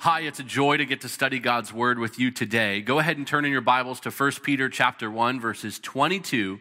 hi, 0.00 0.20
it's 0.20 0.40
a 0.40 0.42
joy 0.42 0.78
to 0.78 0.86
get 0.86 1.02
to 1.02 1.10
study 1.10 1.38
God's 1.38 1.74
word 1.74 1.98
with 1.98 2.18
you 2.18 2.30
today. 2.30 2.80
Go 2.80 2.98
ahead 2.98 3.18
and 3.18 3.26
turn 3.26 3.44
in 3.44 3.52
your 3.52 3.60
Bibles 3.60 4.00
to 4.00 4.10
1 4.10 4.32
Peter 4.42 4.70
chapter 4.70 5.10
1 5.10 5.38
verses 5.38 5.78
22 5.78 6.58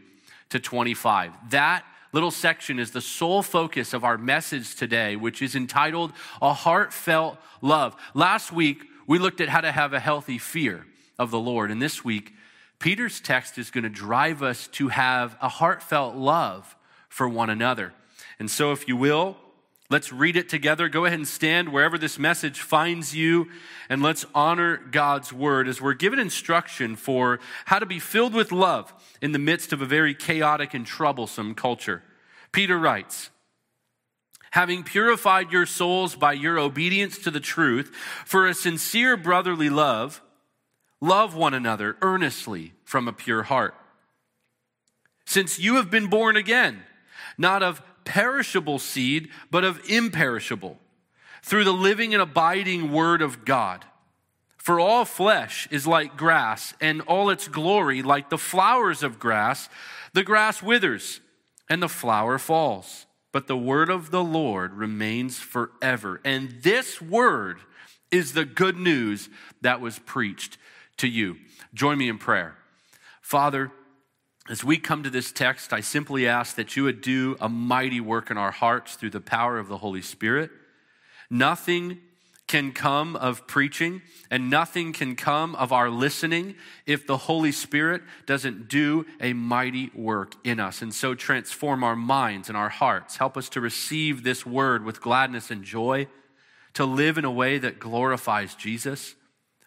to 0.50 0.60
25. 0.60 1.32
That 1.52 1.86
little 2.12 2.32
section 2.32 2.80
is 2.80 2.92
the 2.92 3.00
sole 3.00 3.42
focus 3.42 3.94
of 3.94 4.04
our 4.04 4.18
message 4.18 4.76
today, 4.76 5.16
which 5.16 5.42
is 5.42 5.56
entitled 5.56 6.12
A 6.42 6.54
Heartfelt 6.54 7.38
Love. 7.62 7.96
Last 8.14 8.52
week, 8.52 8.84
we 9.08 9.20
looked 9.20 9.40
at 9.40 9.48
how 9.48 9.62
to 9.62 9.72
have 9.72 9.94
a 9.94 10.02
healthy 10.02 10.38
fear 10.38 10.86
of 11.18 11.32
the 11.32 11.40
Lord. 11.40 11.72
And 11.72 11.82
this 11.82 12.04
week, 12.04 12.34
Peter's 12.78 13.22
text 13.22 13.58
is 13.58 13.72
going 13.72 13.86
to 13.86 13.90
drive 13.90 14.44
us 14.44 14.68
to 14.74 14.90
have 14.90 15.38
a 15.42 15.48
heartfelt 15.48 16.14
love 16.14 16.76
for 17.08 17.30
one 17.30 17.50
another. 17.50 17.94
And 18.38 18.52
so, 18.52 18.74
if 18.74 18.86
you 18.90 18.98
will, 18.98 19.38
let's 19.90 20.14
read 20.14 20.36
it 20.36 20.50
together. 20.50 20.88
Go 20.88 21.06
ahead 21.06 21.20
and 21.20 21.28
stand 21.28 21.70
wherever 21.70 21.98
this 21.98 22.20
message 22.20 22.62
finds 22.62 23.16
you, 23.16 23.48
and 23.90 24.02
let's 24.02 24.26
honor 24.36 24.78
God's 24.78 25.34
word 25.34 25.68
as 25.68 25.82
we're 25.82 25.94
given 25.94 26.20
instruction 26.20 26.96
for 26.96 27.40
how 27.66 27.80
to 27.80 27.86
be 27.86 28.00
filled 28.00 28.34
with 28.34 28.52
love 28.52 28.94
in 29.22 29.32
the 29.32 29.40
midst 29.40 29.74
of 29.74 29.82
a 29.82 29.86
very 29.86 30.14
chaotic 30.14 30.74
and 30.74 30.86
troublesome 30.86 31.56
culture. 31.56 32.04
Peter 32.52 32.78
writes, 32.78 33.30
having 34.52 34.84
purified 34.84 35.52
your 35.52 35.66
souls 35.66 36.16
by 36.16 36.34
your 36.34 36.58
obedience 36.58 37.20
to 37.20 37.32
the 37.32 37.40
truth 37.40 37.94
for 38.26 38.48
a 38.48 38.54
sincere 38.54 39.16
brotherly 39.16 39.70
love, 39.70 40.22
love 41.02 41.36
one 41.36 41.54
another 41.54 41.98
earnestly 42.02 42.74
from 42.84 43.08
a 43.08 43.14
pure 43.14 43.44
heart. 43.44 43.76
Since 45.26 45.60
you 45.60 45.76
have 45.76 45.92
been 45.92 46.08
born 46.08 46.36
again, 46.36 46.82
not 47.38 47.62
of 47.62 47.82
perishable 48.10 48.80
seed, 48.80 49.30
but 49.52 49.64
of 49.64 49.80
imperishable, 49.88 50.80
through 51.44 51.64
the 51.64 51.72
living 51.72 52.12
and 52.16 52.24
abiding 52.24 52.92
word 52.92 53.22
of 53.22 53.46
God. 53.46 53.86
For 54.58 54.80
all 54.80 55.06
flesh 55.06 55.68
is 55.70 55.86
like 55.86 56.18
grass, 56.18 56.74
and 56.82 57.02
all 57.02 57.30
its 57.30 57.48
glory 57.48 58.02
like 58.02 58.32
the 58.32 58.38
flowers 58.38 59.04
of 59.04 59.20
grass. 59.20 59.70
The 60.14 60.24
grass 60.24 60.64
withers, 60.64 61.22
and 61.70 61.84
the 61.84 61.88
flower 61.88 62.40
falls, 62.40 63.06
but 63.32 63.46
the 63.46 63.56
word 63.56 63.92
of 63.92 64.10
the 64.10 64.24
Lord 64.24 64.74
remains 64.74 65.38
forever. 65.38 66.20
And 66.26 66.64
this 66.64 67.00
word 67.00 67.60
is 68.10 68.34
the 68.34 68.46
good 68.46 68.78
news 68.78 69.30
that 69.62 69.82
was 69.82 70.00
preached 70.00 70.58
to 70.98 71.08
you. 71.08 71.38
Join 71.76 72.00
me 72.00 72.10
in 72.10 72.18
prayer. 72.18 72.58
Father, 73.22 73.72
as 74.50 74.64
we 74.64 74.78
come 74.80 75.04
to 75.04 75.12
this 75.12 75.32
text, 75.32 75.72
I 75.72 75.82
simply 75.82 76.28
ask 76.28 76.56
that 76.56 76.76
you 76.76 76.84
would 76.84 77.02
do 77.02 77.38
a 77.40 77.48
mighty 77.48 78.02
work 78.02 78.32
in 78.32 78.38
our 78.38 78.50
hearts 78.50 78.96
through 78.96 79.12
the 79.12 79.22
power 79.22 79.60
of 79.60 79.68
the 79.68 79.78
Holy 79.78 80.02
Spirit. 80.02 80.50
Nothing 81.30 82.00
can 82.48 82.72
come 82.72 83.16
of 83.16 83.46
preaching 83.46 84.02
and 84.32 84.50
nothing 84.50 84.92
can 84.92 85.16
come 85.16 85.54
of 85.54 85.72
our 85.72 85.88
listening 85.88 86.56
if 86.88 87.06
the 87.06 87.16
Holy 87.16 87.52
Spirit 87.52 88.02
doesn't 88.26 88.68
do 88.68 89.06
a 89.22 89.34
mighty 89.34 89.92
work 89.94 90.34
in 90.44 90.60
us. 90.60 90.82
And 90.82 90.92
so 90.92 91.14
transform 91.14 91.84
our 91.84 91.96
minds 91.96 92.50
and 92.50 92.58
our 92.58 92.70
hearts. 92.70 93.18
Help 93.18 93.38
us 93.38 93.50
to 93.50 93.62
receive 93.62 94.24
this 94.24 94.48
word 94.48 94.84
with 94.84 95.00
gladness 95.00 95.52
and 95.52 95.64
joy, 95.64 96.08
to 96.74 96.86
live 96.86 97.20
in 97.20 97.26
a 97.26 97.32
way 97.32 97.60
that 97.60 97.78
glorifies 97.78 98.56
Jesus. 98.56 99.14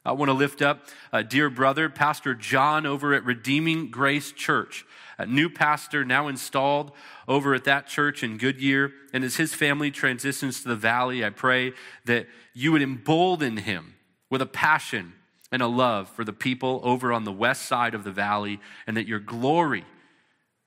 I 0.05 0.12
want 0.12 0.31
to 0.31 0.34
lift 0.34 0.62
up 0.62 0.89
a 1.12 1.22
dear 1.22 1.48
brother, 1.48 1.89
Pastor 1.89 2.34
John, 2.34 2.86
over 2.86 3.14
at 3.14 3.25
Redeeming 3.25 3.89
Grace 3.89 4.33
Church, 4.33 4.84
a 5.17 5.27
new 5.27 5.48
pastor 5.48 6.05
now 6.05 6.27
installed 6.27 6.91
over 7.28 7.55
at 7.55 7.64
that 7.64 7.86
church 7.86 8.25
in 8.25 8.36
Goodyear. 8.36 8.91
And 9.12 9.22
as 9.22 9.36
his 9.36 9.55
family 9.55 9.92
transitions 9.92 10.62
to 10.62 10.69
the 10.69 10.77
valley, 10.77 11.25
I 11.25 11.31
pray 11.31 11.72
that 12.05 12.27
you 12.53 12.72
would 12.72 12.83
embolden 12.83 13.59
him 13.59 13.94
with 14.28 14.42
a 14.42 14.47
passion 14.47 15.12
and 15.53 15.62
a 15.62 15.69
love 15.69 16.09
for 16.09 16.25
the 16.25 16.33
people 16.33 16.81
over 16.83 17.12
on 17.12 17.22
the 17.22 17.31
west 17.31 17.66
side 17.66 17.94
of 17.94 18.03
the 18.03 18.11
valley, 18.11 18.59
and 18.89 18.97
that 18.97 19.06
your 19.06 19.20
glory 19.20 19.84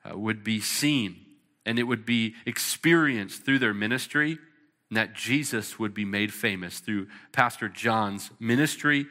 uh, 0.09 0.17
would 0.17 0.43
be 0.43 0.61
seen 0.61 1.17
and 1.65 1.79
it 1.79 1.83
would 1.83 2.05
be 2.05 2.35
experienced 2.45 3.43
through 3.43 3.57
their 3.57 3.73
ministry, 3.73 4.37
and 4.89 4.95
that 4.95 5.15
Jesus 5.15 5.79
would 5.79 5.95
be 5.95 6.05
made 6.05 6.31
famous 6.31 6.79
through 6.79 7.07
Pastor 7.31 7.67
John's 7.67 8.29
ministry 8.39 9.07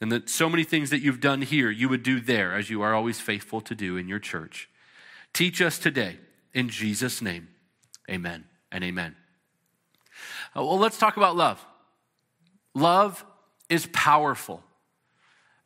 and 0.00 0.10
that 0.12 0.28
so 0.28 0.48
many 0.48 0.64
things 0.64 0.90
that 0.90 1.00
you've 1.00 1.20
done 1.20 1.42
here, 1.42 1.70
you 1.70 1.88
would 1.88 2.02
do 2.02 2.20
there, 2.20 2.54
as 2.54 2.70
you 2.70 2.82
are 2.82 2.94
always 2.94 3.20
faithful 3.20 3.60
to 3.62 3.74
do 3.74 3.96
in 3.96 4.08
your 4.08 4.18
church. 4.18 4.68
Teach 5.32 5.60
us 5.60 5.78
today 5.78 6.18
in 6.52 6.68
Jesus' 6.68 7.22
name. 7.22 7.48
Amen 8.10 8.44
and 8.70 8.84
amen. 8.84 9.16
Uh, 10.56 10.62
well, 10.62 10.78
let's 10.78 10.98
talk 10.98 11.16
about 11.16 11.36
love. 11.36 11.64
Love 12.74 13.24
is 13.68 13.86
powerful. 13.92 14.62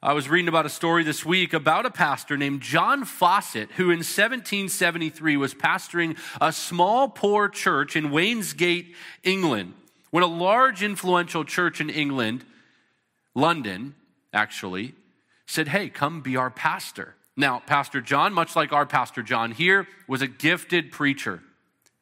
I 0.01 0.13
was 0.13 0.29
reading 0.29 0.49
about 0.49 0.65
a 0.65 0.71
story 0.71 1.03
this 1.03 1.25
week 1.25 1.53
about 1.53 1.85
a 1.85 1.91
pastor 1.91 2.37
named 2.37 2.61
John 2.61 3.05
Fawcett, 3.05 3.73
who 3.73 3.85
in 3.85 3.99
1773 3.99 5.37
was 5.37 5.55
pastoring 5.55 6.17
a 6.41 6.53
small, 6.53 7.09
poor 7.09 7.49
church 7.49 7.97
in 7.97 8.11
Wainsgate, 8.11 8.95
England, 9.25 9.75
when 10.11 10.23
a 10.23 10.29
large, 10.29 10.85
influential 10.85 11.45
church 11.45 11.81
in 11.81 11.91
England, 11.91 12.45
London, 13.35 13.97
actually, 14.33 14.95
said, 15.47 15.69
Hey, 15.69 15.89
come 15.89 16.21
be 16.21 16.37
our 16.37 16.51
pastor. 16.51 17.15
Now, 17.37 17.61
Pastor 17.61 18.01
John, 18.01 18.33
much 18.33 18.57
like 18.57 18.73
our 18.73 18.85
Pastor 18.85 19.23
John 19.23 19.53
here, 19.53 19.87
was 20.09 20.23
a 20.23 20.27
gifted 20.27 20.91
preacher. 20.91 21.41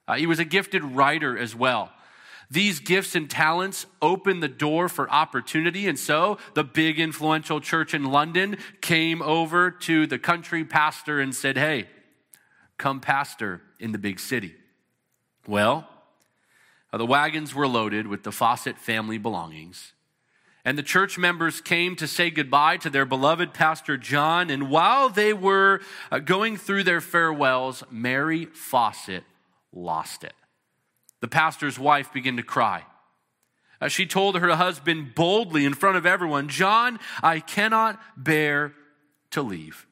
Uh, 0.08 0.14
he 0.14 0.26
was 0.26 0.38
a 0.38 0.44
gifted 0.44 0.82
writer 0.82 1.36
as 1.36 1.54
well. 1.54 1.92
These 2.50 2.80
gifts 2.80 3.14
and 3.14 3.28
talents 3.28 3.86
opened 4.00 4.42
the 4.42 4.48
door 4.48 4.88
for 4.88 5.10
opportunity. 5.10 5.88
And 5.88 5.98
so 5.98 6.38
the 6.54 6.64
big 6.64 6.98
influential 7.00 7.60
church 7.60 7.92
in 7.92 8.04
London 8.04 8.56
came 8.80 9.20
over 9.20 9.70
to 9.70 10.06
the 10.06 10.18
country 10.18 10.64
pastor 10.64 11.20
and 11.20 11.34
said, 11.34 11.56
Hey, 11.56 11.88
come 12.78 13.00
pastor 13.00 13.60
in 13.80 13.92
the 13.92 13.98
big 13.98 14.20
city. 14.20 14.54
Well, 15.46 15.88
uh, 16.92 16.98
the 16.98 17.06
wagons 17.06 17.54
were 17.54 17.68
loaded 17.68 18.06
with 18.06 18.22
the 18.22 18.32
Fawcett 18.32 18.78
family 18.78 19.18
belongings. 19.18 19.92
And 20.66 20.76
the 20.76 20.82
church 20.82 21.16
members 21.16 21.60
came 21.60 21.94
to 21.94 22.08
say 22.08 22.28
goodbye 22.28 22.78
to 22.78 22.90
their 22.90 23.06
beloved 23.06 23.54
Pastor 23.54 23.96
John. 23.96 24.50
And 24.50 24.68
while 24.68 25.08
they 25.08 25.32
were 25.32 25.80
uh, 26.10 26.18
going 26.18 26.56
through 26.56 26.82
their 26.82 27.00
farewells, 27.00 27.84
Mary 27.88 28.46
Fawcett 28.46 29.22
lost 29.72 30.24
it. 30.24 30.32
The 31.20 31.28
pastor's 31.28 31.78
wife 31.78 32.12
began 32.12 32.36
to 32.36 32.42
cry. 32.42 32.82
Uh, 33.80 33.86
she 33.86 34.06
told 34.06 34.36
her 34.36 34.56
husband 34.56 35.14
boldly 35.14 35.64
in 35.64 35.72
front 35.72 35.98
of 35.98 36.04
everyone, 36.04 36.48
John, 36.48 36.98
I 37.22 37.38
cannot 37.38 38.00
bear 38.16 38.72
to 39.30 39.42
leave. 39.42 39.86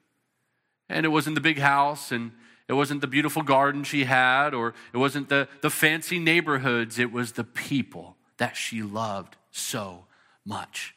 And 0.89 1.07
it 1.07 1.11
wasn't 1.11 1.37
the 1.37 1.41
big 1.41 1.61
house, 1.61 2.11
and 2.11 2.33
it 2.67 2.73
wasn't 2.73 3.01
the 3.01 3.07
beautiful 3.07 3.43
garden 3.43 3.85
she 3.85 4.05
had, 4.05 4.55
or 4.55 4.75
it 4.93 4.97
wasn't 4.97 5.29
the, 5.29 5.47
the 5.61 5.71
fancy 5.71 6.19
neighborhoods. 6.19 6.99
It 6.99 7.13
was 7.13 7.33
the 7.33 7.45
people 7.45 8.17
that 8.39 8.57
she 8.57 8.83
loved 8.83 9.37
so 9.53 10.07
much. 10.45 10.95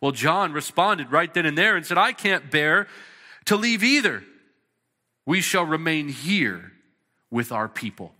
Well, 0.00 0.12
John 0.12 0.52
responded 0.52 1.12
right 1.12 1.32
then 1.32 1.46
and 1.46 1.56
there 1.56 1.76
and 1.76 1.86
said, 1.86 1.98
I 1.98 2.12
can't 2.12 2.50
bear 2.50 2.88
to 3.46 3.56
leave 3.56 3.84
either. 3.84 4.24
We 5.26 5.40
shall 5.40 5.64
remain 5.64 6.08
here 6.08 6.72
with 7.30 7.52
our 7.52 7.68
people. 7.68 8.12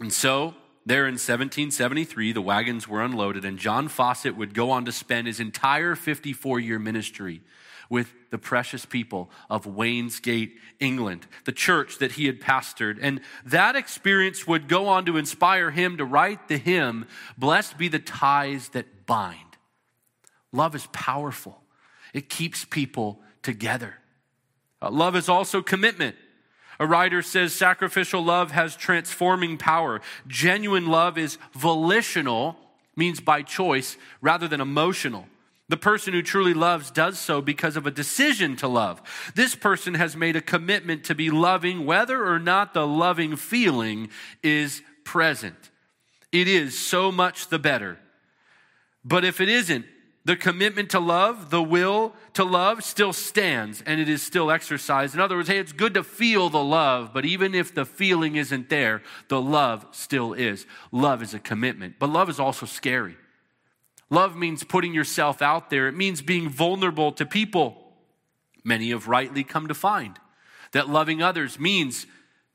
And 0.00 0.12
so, 0.12 0.54
there 0.86 1.06
in 1.06 1.14
1773, 1.14 2.32
the 2.32 2.40
wagons 2.40 2.88
were 2.88 3.02
unloaded, 3.02 3.44
and 3.44 3.58
John 3.58 3.88
Fawcett 3.88 4.36
would 4.36 4.54
go 4.54 4.70
on 4.70 4.86
to 4.86 4.92
spend 4.92 5.26
his 5.26 5.40
entire 5.40 5.94
54 5.94 6.60
year 6.60 6.78
ministry 6.78 7.42
with 7.90 8.12
the 8.30 8.38
precious 8.38 8.84
people 8.84 9.30
of 9.48 9.64
Wainsgate, 9.64 10.52
England, 10.80 11.26
the 11.44 11.52
church 11.52 11.98
that 11.98 12.12
he 12.12 12.26
had 12.26 12.40
pastored. 12.40 12.98
And 13.00 13.20
that 13.44 13.76
experience 13.76 14.46
would 14.46 14.68
go 14.68 14.86
on 14.86 15.04
to 15.06 15.16
inspire 15.16 15.70
him 15.70 15.96
to 15.98 16.04
write 16.04 16.48
the 16.48 16.58
hymn, 16.58 17.06
Blessed 17.36 17.78
be 17.78 17.88
the 17.88 17.98
ties 17.98 18.70
that 18.70 19.06
bind. 19.06 19.47
Love 20.52 20.74
is 20.74 20.86
powerful, 20.88 21.62
it 22.14 22.28
keeps 22.28 22.64
people 22.64 23.20
together. 23.42 23.94
Uh, 24.80 24.90
love 24.90 25.16
is 25.16 25.28
also 25.28 25.60
commitment. 25.60 26.16
A 26.80 26.86
writer 26.86 27.22
says 27.22 27.52
sacrificial 27.52 28.22
love 28.22 28.52
has 28.52 28.76
transforming 28.76 29.58
power. 29.58 30.00
Genuine 30.28 30.86
love 30.86 31.18
is 31.18 31.36
volitional, 31.52 32.56
means 32.94 33.20
by 33.20 33.42
choice, 33.42 33.96
rather 34.20 34.46
than 34.46 34.60
emotional. 34.60 35.26
The 35.68 35.76
person 35.76 36.14
who 36.14 36.22
truly 36.22 36.54
loves 36.54 36.90
does 36.90 37.18
so 37.18 37.42
because 37.42 37.76
of 37.76 37.86
a 37.86 37.90
decision 37.90 38.56
to 38.56 38.68
love. 38.68 39.02
This 39.34 39.54
person 39.54 39.94
has 39.94 40.16
made 40.16 40.36
a 40.36 40.40
commitment 40.40 41.04
to 41.04 41.14
be 41.14 41.30
loving 41.30 41.84
whether 41.84 42.26
or 42.26 42.38
not 42.38 42.72
the 42.72 42.86
loving 42.86 43.36
feeling 43.36 44.08
is 44.42 44.80
present. 45.04 45.70
It 46.32 46.48
is 46.48 46.78
so 46.78 47.12
much 47.12 47.48
the 47.48 47.58
better. 47.58 47.98
But 49.04 49.24
if 49.24 49.40
it 49.40 49.48
isn't, 49.48 49.84
the 50.28 50.36
commitment 50.36 50.90
to 50.90 51.00
love, 51.00 51.48
the 51.48 51.62
will 51.62 52.12
to 52.34 52.44
love 52.44 52.84
still 52.84 53.14
stands 53.14 53.82
and 53.86 53.98
it 53.98 54.10
is 54.10 54.22
still 54.22 54.50
exercised. 54.50 55.14
In 55.14 55.22
other 55.22 55.36
words, 55.36 55.48
hey, 55.48 55.56
it's 55.56 55.72
good 55.72 55.94
to 55.94 56.04
feel 56.04 56.50
the 56.50 56.62
love, 56.62 57.14
but 57.14 57.24
even 57.24 57.54
if 57.54 57.74
the 57.74 57.86
feeling 57.86 58.36
isn't 58.36 58.68
there, 58.68 59.00
the 59.28 59.40
love 59.40 59.86
still 59.92 60.34
is. 60.34 60.66
Love 60.92 61.22
is 61.22 61.32
a 61.32 61.38
commitment, 61.38 61.94
but 61.98 62.10
love 62.10 62.28
is 62.28 62.38
also 62.38 62.66
scary. 62.66 63.16
Love 64.10 64.36
means 64.36 64.64
putting 64.64 64.92
yourself 64.92 65.40
out 65.40 65.70
there, 65.70 65.88
it 65.88 65.96
means 65.96 66.20
being 66.20 66.50
vulnerable 66.50 67.10
to 67.10 67.24
people. 67.24 67.94
Many 68.62 68.90
have 68.90 69.08
rightly 69.08 69.44
come 69.44 69.66
to 69.68 69.74
find 69.74 70.18
that 70.72 70.90
loving 70.90 71.22
others 71.22 71.58
means 71.58 72.06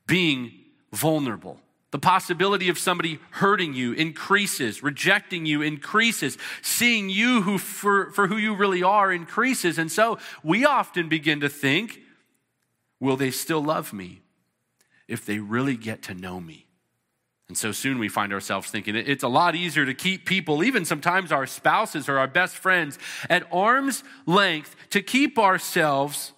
being 0.06 0.52
vulnerable. 0.92 1.58
The 1.94 2.00
possibility 2.00 2.68
of 2.70 2.76
somebody 2.76 3.20
hurting 3.30 3.72
you 3.72 3.92
increases, 3.92 4.82
rejecting 4.82 5.46
you 5.46 5.62
increases, 5.62 6.36
seeing 6.60 7.08
you 7.08 7.42
who 7.42 7.56
for, 7.56 8.10
for 8.10 8.26
who 8.26 8.36
you 8.36 8.56
really 8.56 8.82
are 8.82 9.12
increases. 9.12 9.78
And 9.78 9.92
so 9.92 10.18
we 10.42 10.64
often 10.64 11.08
begin 11.08 11.38
to 11.38 11.48
think, 11.48 12.00
will 12.98 13.16
they 13.16 13.30
still 13.30 13.62
love 13.62 13.92
me 13.92 14.22
if 15.06 15.24
they 15.24 15.38
really 15.38 15.76
get 15.76 16.02
to 16.02 16.14
know 16.14 16.40
me? 16.40 16.66
And 17.46 17.56
so 17.56 17.70
soon 17.70 18.00
we 18.00 18.08
find 18.08 18.32
ourselves 18.32 18.72
thinking 18.72 18.96
it's 18.96 19.22
a 19.22 19.28
lot 19.28 19.54
easier 19.54 19.86
to 19.86 19.94
keep 19.94 20.26
people, 20.26 20.64
even 20.64 20.84
sometimes 20.84 21.30
our 21.30 21.46
spouses 21.46 22.08
or 22.08 22.18
our 22.18 22.26
best 22.26 22.56
friends, 22.56 22.98
at 23.30 23.46
arm's 23.52 24.02
length 24.26 24.74
to 24.90 25.00
keep 25.00 25.38
ourselves 25.38 26.32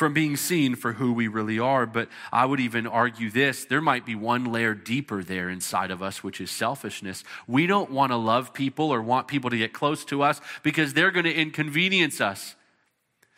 from 0.00 0.14
being 0.14 0.34
seen 0.34 0.76
for 0.76 0.94
who 0.94 1.12
we 1.12 1.28
really 1.28 1.58
are. 1.58 1.84
But 1.84 2.08
I 2.32 2.46
would 2.46 2.58
even 2.58 2.86
argue 2.86 3.30
this 3.30 3.66
there 3.66 3.82
might 3.82 4.06
be 4.06 4.14
one 4.14 4.46
layer 4.46 4.74
deeper 4.74 5.22
there 5.22 5.50
inside 5.50 5.90
of 5.90 6.02
us, 6.02 6.24
which 6.24 6.40
is 6.40 6.50
selfishness. 6.50 7.22
We 7.46 7.66
don't 7.66 7.90
want 7.90 8.10
to 8.10 8.16
love 8.16 8.54
people 8.54 8.86
or 8.86 9.02
want 9.02 9.28
people 9.28 9.50
to 9.50 9.58
get 9.58 9.74
close 9.74 10.02
to 10.06 10.22
us 10.22 10.40
because 10.62 10.94
they're 10.94 11.10
going 11.10 11.26
to 11.26 11.34
inconvenience 11.34 12.18
us. 12.18 12.56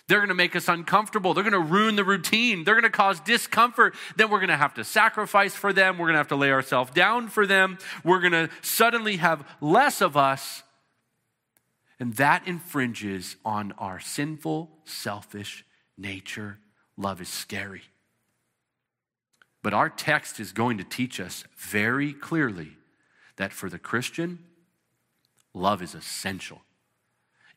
They're 0.06 0.20
going 0.20 0.28
to 0.28 0.36
make 0.36 0.54
us 0.54 0.68
uncomfortable. 0.68 1.34
They're 1.34 1.42
going 1.42 1.52
to 1.52 1.58
ruin 1.58 1.96
the 1.96 2.04
routine. 2.04 2.62
They're 2.62 2.76
going 2.76 2.84
to 2.84 2.90
cause 2.90 3.18
discomfort. 3.18 3.96
Then 4.14 4.30
we're 4.30 4.38
going 4.38 4.50
to 4.50 4.56
have 4.56 4.74
to 4.74 4.84
sacrifice 4.84 5.56
for 5.56 5.72
them. 5.72 5.98
We're 5.98 6.06
going 6.06 6.14
to 6.14 6.18
have 6.18 6.28
to 6.28 6.36
lay 6.36 6.52
ourselves 6.52 6.92
down 6.92 7.26
for 7.26 7.44
them. 7.44 7.76
We're 8.04 8.20
going 8.20 8.30
to 8.30 8.50
suddenly 8.60 9.16
have 9.16 9.44
less 9.60 10.00
of 10.00 10.16
us. 10.16 10.62
And 11.98 12.14
that 12.14 12.46
infringes 12.46 13.34
on 13.44 13.72
our 13.78 13.98
sinful, 13.98 14.70
selfish 14.84 15.64
nature, 15.96 16.58
love 16.96 17.20
is 17.20 17.28
scary. 17.28 17.82
But 19.62 19.74
our 19.74 19.88
text 19.88 20.40
is 20.40 20.52
going 20.52 20.78
to 20.78 20.84
teach 20.84 21.20
us 21.20 21.44
very 21.56 22.12
clearly 22.12 22.76
that 23.36 23.52
for 23.52 23.70
the 23.70 23.78
Christian, 23.78 24.40
love 25.54 25.82
is 25.82 25.94
essential. 25.94 26.62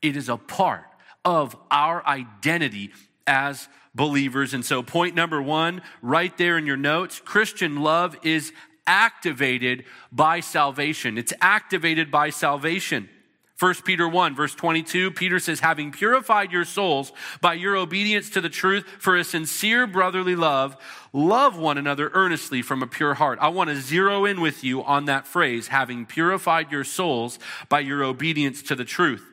It 0.02 0.16
is 0.16 0.30
a 0.30 0.38
part 0.38 0.86
of 1.24 1.56
our 1.72 2.06
identity 2.06 2.92
as 3.26 3.68
believers. 3.96 4.54
And 4.54 4.64
so, 4.64 4.84
point 4.84 5.16
number 5.16 5.42
one, 5.42 5.82
right 6.02 6.36
there 6.38 6.58
in 6.58 6.66
your 6.66 6.78
notes 6.78 7.20
Christian 7.20 7.82
love 7.82 8.16
is 8.24 8.54
activated 8.86 9.86
by 10.12 10.42
salvation. 10.42 11.18
It's 11.18 11.34
activated 11.42 12.12
by 12.12 12.30
salvation. 12.30 13.10
1 13.58 13.76
Peter 13.86 14.08
1, 14.08 14.36
verse 14.36 14.54
22, 14.54 15.12
Peter 15.12 15.40
says, 15.40 15.62
having 15.62 15.90
purified 15.90 16.52
your 16.52 16.66
souls 16.66 17.14
by 17.40 17.54
your 17.54 17.78
obedience 17.78 18.30
to 18.30 18.42
the 18.42 18.50
truth 18.50 18.86
for 19.00 19.16
a 19.16 19.24
sincere 19.24 19.88
brotherly 19.88 20.36
love, 20.36 20.76
love 21.14 21.58
one 21.58 21.78
another 21.78 22.12
earnestly 22.14 22.62
from 22.62 22.84
a 22.84 22.88
pure 22.88 23.14
heart. 23.14 23.40
I 23.42 23.48
want 23.48 23.70
to 23.70 23.78
zero 23.78 24.26
in 24.26 24.42
with 24.42 24.62
you 24.62 24.84
on 24.84 25.06
that 25.06 25.26
phrase, 25.26 25.70
having 25.70 26.06
purified 26.06 26.70
your 26.70 26.84
souls 26.84 27.40
by 27.70 27.80
your 27.80 28.04
obedience 28.04 28.62
to 28.64 28.76
the 28.76 28.84
truth. 28.84 29.26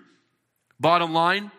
Bottom 0.78 1.12
line, 1.12 1.50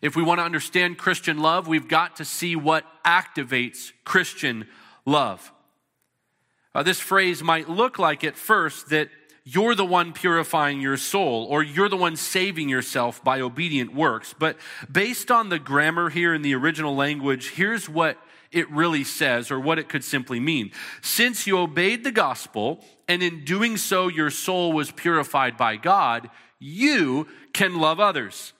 if 0.00 0.14
we 0.14 0.22
want 0.22 0.38
to 0.38 0.44
understand 0.44 0.98
Christian 0.98 1.38
love, 1.38 1.66
we've 1.66 1.88
got 1.88 2.16
to 2.16 2.24
see 2.24 2.54
what 2.54 2.84
activates 3.04 3.90
Christian 4.04 4.68
love. 5.04 5.52
Uh, 6.74 6.84
this 6.84 7.00
phrase 7.00 7.42
might 7.42 7.68
look 7.68 7.98
like 7.98 8.22
at 8.22 8.36
first 8.36 8.90
that 8.90 9.08
you're 9.44 9.74
the 9.74 9.84
one 9.84 10.12
purifying 10.12 10.80
your 10.80 10.96
soul, 10.96 11.46
or 11.50 11.62
you're 11.62 11.90
the 11.90 11.96
one 11.96 12.16
saving 12.16 12.68
yourself 12.68 13.22
by 13.22 13.40
obedient 13.40 13.94
works. 13.94 14.34
But 14.38 14.56
based 14.90 15.30
on 15.30 15.50
the 15.50 15.58
grammar 15.58 16.08
here 16.08 16.32
in 16.32 16.42
the 16.42 16.54
original 16.54 16.96
language, 16.96 17.50
here's 17.50 17.88
what 17.88 18.18
it 18.50 18.70
really 18.70 19.04
says, 19.04 19.50
or 19.50 19.60
what 19.60 19.78
it 19.78 19.88
could 19.88 20.04
simply 20.04 20.40
mean. 20.40 20.70
Since 21.02 21.46
you 21.46 21.58
obeyed 21.58 22.04
the 22.04 22.12
gospel, 22.12 22.82
and 23.06 23.22
in 23.22 23.44
doing 23.44 23.76
so 23.76 24.08
your 24.08 24.30
soul 24.30 24.72
was 24.72 24.90
purified 24.90 25.56
by 25.56 25.76
God, 25.76 26.30
you 26.58 27.26
can 27.52 27.78
love 27.78 28.00
others. 28.00 28.54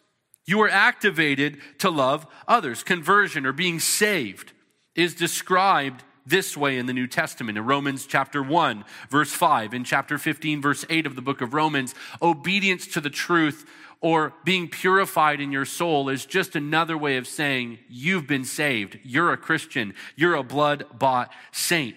You 0.47 0.61
are 0.61 0.69
activated 0.69 1.59
to 1.79 1.89
love 1.89 2.27
others. 2.47 2.83
Conversion 2.83 3.47
or 3.47 3.53
being 3.53 3.81
saved 3.81 4.53
is 4.95 5.15
described 5.15 6.03
this 6.27 6.57
way 6.57 6.79
in 6.79 6.87
the 6.87 6.93
New 6.93 7.07
Testament. 7.07 7.59
In 7.59 7.67
Romans 7.67 8.07
chapter 8.07 8.43
1, 8.43 8.85
verse 9.11 9.33
5, 9.33 9.75
in 9.75 9.85
chapter 9.85 10.19
15, 10.19 10.63
verse 10.63 10.85
8 10.89 11.07
of 11.07 11.17
the 11.17 11.23
book 11.23 11.41
of 11.41 11.55
Romans, 11.55 11.95
obedience 12.23 12.87
to 12.89 13.01
the 13.01 13.11
truth 13.11 13.67
or 14.01 14.35
being 14.45 14.69
purified 14.69 15.41
in 15.41 15.51
your 15.51 15.65
soul 15.65 16.11
is 16.11 16.27
just 16.27 16.55
another 16.55 16.97
way 16.97 17.17
of 17.17 17.27
saying 17.27 17.79
you've 17.89 18.27
been 18.27 18.45
saved. 18.45 18.99
You're 19.03 19.33
a 19.33 19.39
Christian. 19.39 19.95
You're 20.15 20.35
a 20.35 20.43
blood 20.43 20.85
bought 20.99 21.33
saint. 21.53 21.97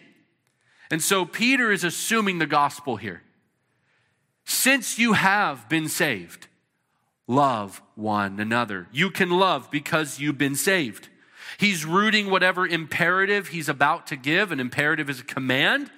And 0.89 1.01
so 1.01 1.25
Peter 1.25 1.69
is 1.69 1.83
assuming 1.83 2.39
the 2.39 2.45
gospel 2.45 2.95
here. 2.95 3.23
Since 4.45 4.97
you 4.97 5.13
have 5.13 5.67
been 5.67 5.89
saved, 5.89 6.47
love 7.27 7.81
one 7.95 8.39
another. 8.39 8.87
You 8.93 9.11
can 9.11 9.29
love 9.29 9.69
because 9.69 10.17
you've 10.17 10.37
been 10.37 10.55
saved. 10.55 11.09
He's 11.57 11.85
rooting 11.85 12.29
whatever 12.29 12.67
imperative 12.67 13.49
he's 13.49 13.67
about 13.67 14.07
to 14.07 14.15
give. 14.15 14.51
An 14.51 14.59
imperative 14.59 15.09
is 15.09 15.19
a 15.19 15.23
command 15.23 15.91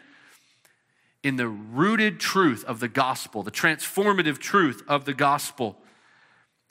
in 1.22 1.36
the 1.36 1.48
rooted 1.48 2.20
truth 2.20 2.64
of 2.66 2.80
the 2.80 2.88
gospel, 2.88 3.44
the 3.44 3.52
transformative 3.52 4.38
truth 4.38 4.82
of 4.88 5.06
the 5.06 5.14
gospel. 5.14 5.78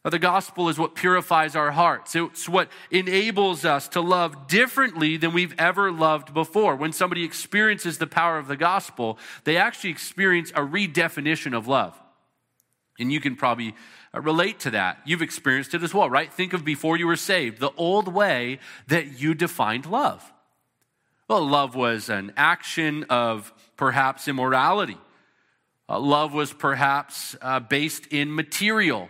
The 0.05 0.19
gospel 0.19 0.71
is 0.71 0.79
what 0.79 0.95
purifies 0.95 1.55
our 1.55 1.73
hearts. 1.73 2.17
It's 2.17 2.49
what 2.49 2.71
enables 2.91 3.67
us 3.67 3.89
to 3.89 4.01
love 4.01 4.47
differently 4.49 5.19
than 5.19 5.35
we've 5.35 5.55
ever 5.59 5.93
loved 5.93 6.33
before. 6.33 6.77
When 6.77 6.95
somebody 6.95 7.25
experiences 7.25 7.99
the 7.99 8.07
power 8.07 8.39
of 8.39 8.49
the 8.49 8.57
gospel, 8.57 9.19
they 9.45 9.59
actually 9.59 9.91
experience 9.91 10.51
a 10.53 10.61
redefinition 10.61 11.55
of 11.55 11.69
love. 11.69 12.01
And 12.99 13.13
you 13.13 13.21
can 13.21 13.37
probably 13.37 13.75
uh, 14.15 14.21
relate 14.21 14.59
to 14.61 14.71
that. 14.71 14.99
You've 15.05 15.23
experienced 15.23 15.75
it 15.75 15.83
as 15.83 15.95
well, 15.95 16.11
right? 16.11 16.33
Think 16.33 16.53
of 16.53 16.65
before 16.65 16.97
you 16.97 17.07
were 17.07 17.17
saved, 17.17 17.61
the 17.61 17.73
old 17.77 18.09
way 18.09 18.59
that 18.89 19.21
you 19.21 19.35
defined 19.35 19.87
love. 19.87 20.33
Well, 21.29 21.47
love 21.47 21.75
was 21.75 22.09
an 22.09 22.33
action 22.37 23.05
of 23.05 23.53
perhaps 23.77 24.29
immorality. 24.29 24.97
Uh, 25.89 26.01
love 26.01 26.33
was 26.33 26.53
perhaps 26.53 27.37
uh, 27.41 27.61
based 27.61 28.07
in 28.09 28.35
material. 28.35 29.09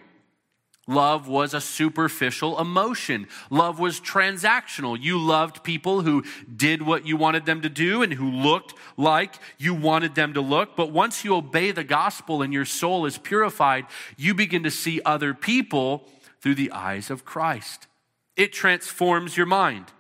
Love 0.88 1.28
was 1.28 1.52
a 1.54 1.60
superficial 1.60 2.58
emotion. 2.58 3.28
Love 3.50 3.78
was 3.78 4.00
transactional. 4.00 5.00
You 5.00 5.18
loved 5.18 5.62
people 5.62 6.00
who 6.00 6.24
did 6.56 6.82
what 6.82 7.06
you 7.06 7.16
wanted 7.16 7.46
them 7.46 7.60
to 7.60 7.68
do 7.68 8.02
and 8.02 8.14
who 8.14 8.30
looked 8.30 8.74
like 8.96 9.36
you 9.58 9.74
wanted 9.74 10.14
them 10.14 10.32
to 10.32 10.40
look. 10.40 10.74
But 10.74 10.90
once 10.90 11.24
you 11.24 11.36
obey 11.36 11.70
the 11.70 11.84
gospel 11.84 12.40
and 12.40 12.52
your 12.52 12.64
soul 12.64 13.04
is 13.04 13.18
purified, 13.18 13.84
you 14.16 14.34
begin 14.34 14.62
to 14.62 14.70
see 14.70 15.00
other 15.04 15.34
people 15.34 16.08
through 16.40 16.54
the 16.54 16.72
eyes 16.72 17.10
of 17.10 17.24
Christ. 17.24 17.86
It 18.34 18.52
transforms 18.52 19.36
your 19.36 19.46
mind 19.46 19.92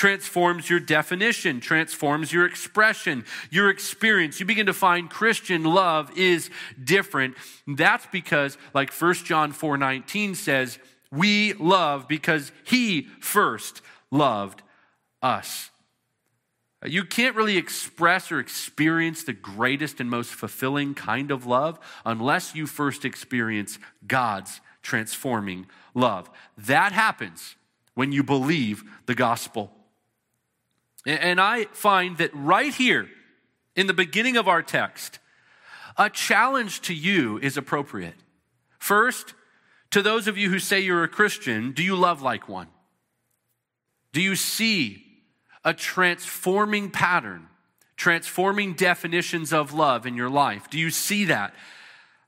transforms 0.00 0.70
your 0.70 0.80
definition, 0.80 1.60
transforms 1.60 2.32
your 2.32 2.46
expression, 2.46 3.22
your 3.50 3.68
experience. 3.68 4.40
You 4.40 4.46
begin 4.46 4.64
to 4.64 4.72
find 4.72 5.10
Christian 5.10 5.62
love 5.62 6.10
is 6.16 6.48
different. 6.82 7.34
That's 7.66 8.06
because, 8.06 8.56
like 8.72 8.90
1 8.94 9.14
John 9.26 9.52
4 9.52 9.76
19 9.76 10.34
says, 10.36 10.78
we 11.12 11.52
love 11.52 12.08
because 12.08 12.50
he 12.64 13.08
first 13.20 13.82
loved 14.10 14.62
us. 15.20 15.68
You 16.82 17.04
can't 17.04 17.36
really 17.36 17.58
express 17.58 18.32
or 18.32 18.40
experience 18.40 19.24
the 19.24 19.34
greatest 19.34 20.00
and 20.00 20.08
most 20.08 20.30
fulfilling 20.30 20.94
kind 20.94 21.30
of 21.30 21.44
love 21.44 21.78
unless 22.06 22.54
you 22.54 22.66
first 22.66 23.04
experience 23.04 23.78
God's 24.06 24.62
transforming 24.80 25.66
love. 25.92 26.30
That 26.56 26.92
happens 26.92 27.56
when 27.92 28.12
you 28.12 28.22
believe 28.22 28.82
the 29.04 29.14
gospel. 29.14 29.76
And 31.06 31.40
I 31.40 31.64
find 31.72 32.18
that 32.18 32.30
right 32.34 32.74
here 32.74 33.08
in 33.74 33.86
the 33.86 33.94
beginning 33.94 34.36
of 34.36 34.48
our 34.48 34.62
text, 34.62 35.18
a 35.96 36.10
challenge 36.10 36.82
to 36.82 36.94
you 36.94 37.38
is 37.38 37.56
appropriate. 37.56 38.16
First, 38.78 39.34
to 39.90 40.02
those 40.02 40.28
of 40.28 40.36
you 40.38 40.50
who 40.50 40.58
say 40.58 40.80
you're 40.80 41.04
a 41.04 41.08
Christian, 41.08 41.72
do 41.72 41.82
you 41.82 41.96
love 41.96 42.22
like 42.22 42.48
one? 42.48 42.68
Do 44.12 44.20
you 44.20 44.36
see 44.36 45.04
a 45.64 45.74
transforming 45.74 46.90
pattern, 46.90 47.48
transforming 47.96 48.74
definitions 48.74 49.52
of 49.52 49.72
love 49.72 50.06
in 50.06 50.16
your 50.16 50.30
life? 50.30 50.68
Do 50.70 50.78
you 50.78 50.90
see 50.90 51.26
that? 51.26 51.54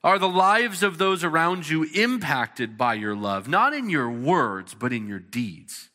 Are 0.04 0.18
the 0.18 0.28
lives 0.28 0.82
of 0.82 0.98
those 0.98 1.22
around 1.22 1.68
you 1.68 1.84
impacted 1.94 2.76
by 2.76 2.94
your 2.94 3.14
love, 3.14 3.48
not 3.48 3.72
in 3.72 3.88
your 3.88 4.10
words, 4.10 4.74
but 4.74 4.92
in 4.92 5.06
your 5.06 5.20
deeds? 5.20 5.90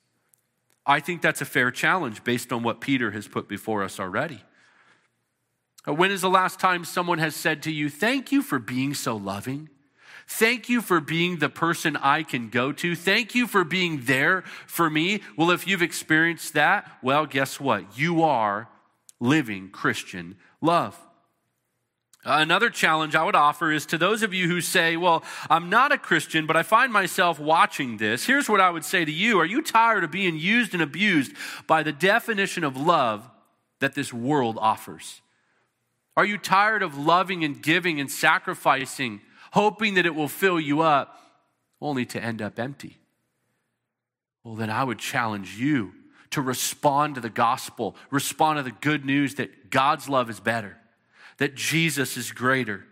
I 0.87 1.01
think 1.01 1.21
that's 1.21 1.41
a 1.41 1.45
fair 1.45 1.69
challenge 1.69 2.23
based 2.23 2.53
on 2.53 2.63
what 2.63 2.79
Peter 2.81 3.11
has 3.11 3.27
put 3.27 3.47
before 3.47 3.83
us 3.83 3.99
already. 3.99 4.41
Uh, 5.87 5.93
when 5.93 6.11
is 6.11 6.21
the 6.21 6.29
last 6.29 6.59
time 6.59 6.85
someone 6.85 7.19
has 7.19 7.35
said 7.35 7.61
to 7.63 7.71
you, 7.71 7.89
Thank 7.89 8.31
you 8.31 8.41
for 8.41 8.57
being 8.57 8.93
so 8.93 9.15
loving? 9.15 9.69
Thank 10.29 10.67
you 10.67 10.81
for 10.81 10.99
being 10.99 11.37
the 11.37 11.49
person 11.49 11.95
I 11.95 12.23
can 12.23 12.49
go 12.49 12.73
to. 12.73 12.95
Thank 12.95 13.33
you 13.33 13.47
for 13.47 13.63
being 13.63 14.01
there 14.03 14.41
for 14.65 14.89
me. 14.89 15.21
Well, 15.37 15.51
if 15.51 15.65
you've 15.65 15.81
experienced 15.81 16.53
that, 16.53 16.89
well, 17.01 17.25
guess 17.25 17.61
what? 17.61 17.97
You 17.97 18.23
are 18.23 18.67
living 19.21 19.69
Christian 19.69 20.35
love. 20.59 20.99
Another 22.29 22.69
challenge 22.69 23.15
I 23.15 23.23
would 23.23 23.35
offer 23.35 23.71
is 23.71 23.85
to 23.85 23.97
those 23.97 24.21
of 24.21 24.33
you 24.33 24.49
who 24.49 24.59
say, 24.59 24.97
Well, 24.97 25.23
I'm 25.49 25.69
not 25.69 25.93
a 25.93 25.97
Christian, 25.97 26.45
but 26.45 26.57
I 26.57 26.63
find 26.63 26.91
myself 26.91 27.39
watching 27.39 27.95
this. 27.95 28.25
Here's 28.25 28.49
what 28.49 28.59
I 28.59 28.69
would 28.69 28.83
say 28.83 29.05
to 29.05 29.11
you 29.11 29.39
Are 29.39 29.45
you 29.45 29.61
tired 29.61 30.03
of 30.03 30.11
being 30.11 30.37
used 30.37 30.73
and 30.73 30.83
abused 30.83 31.31
by 31.67 31.83
the 31.83 31.93
definition 31.93 32.65
of 32.65 32.75
love 32.75 33.29
that 33.79 33.95
this 33.95 34.11
world 34.11 34.57
offers? 34.59 35.21
Are 36.17 36.25
you 36.25 36.37
tired 36.37 36.83
of 36.83 36.97
loving 36.97 37.45
and 37.45 37.63
giving 37.63 37.97
and 38.01 38.11
sacrificing, 38.11 39.21
hoping 39.51 39.93
that 39.93 40.05
it 40.05 40.13
will 40.13 40.27
fill 40.27 40.59
you 40.59 40.81
up, 40.81 41.17
only 41.79 42.05
to 42.07 42.21
end 42.21 42.41
up 42.41 42.59
empty? 42.59 42.97
Well, 44.43 44.55
then 44.55 44.69
I 44.69 44.83
would 44.83 44.99
challenge 44.99 45.57
you 45.57 45.93
to 46.31 46.41
respond 46.41 47.15
to 47.15 47.21
the 47.21 47.29
gospel, 47.29 47.95
respond 48.11 48.57
to 48.57 48.63
the 48.63 48.71
good 48.81 49.05
news 49.05 49.35
that 49.35 49.69
God's 49.69 50.09
love 50.09 50.29
is 50.29 50.41
better 50.41 50.75
that 51.37 51.55
Jesus 51.55 52.17
is 52.17 52.31
greater. 52.31 52.83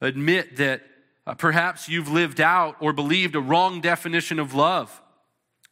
Admit 0.00 0.56
that 0.56 0.82
uh, 1.26 1.34
perhaps 1.34 1.88
you've 1.88 2.10
lived 2.10 2.40
out 2.40 2.76
or 2.80 2.92
believed 2.92 3.34
a 3.34 3.40
wrong 3.40 3.80
definition 3.80 4.38
of 4.38 4.54
love, 4.54 5.02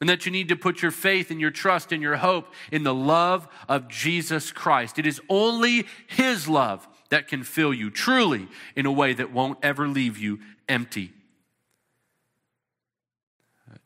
and 0.00 0.10
that 0.10 0.26
you 0.26 0.32
need 0.32 0.48
to 0.48 0.56
put 0.56 0.82
your 0.82 0.90
faith 0.90 1.30
and 1.30 1.40
your 1.40 1.50
trust 1.50 1.90
and 1.92 2.02
your 2.02 2.16
hope 2.16 2.52
in 2.70 2.82
the 2.82 2.94
love 2.94 3.48
of 3.68 3.88
Jesus 3.88 4.52
Christ. 4.52 4.98
It 4.98 5.06
is 5.06 5.20
only 5.30 5.86
His 6.06 6.48
love 6.48 6.86
that 7.08 7.28
can 7.28 7.44
fill 7.44 7.72
you 7.72 7.90
truly 7.90 8.48
in 8.74 8.84
a 8.84 8.92
way 8.92 9.14
that 9.14 9.32
won't 9.32 9.58
ever 9.62 9.88
leave 9.88 10.18
you 10.18 10.40
empty. 10.68 11.12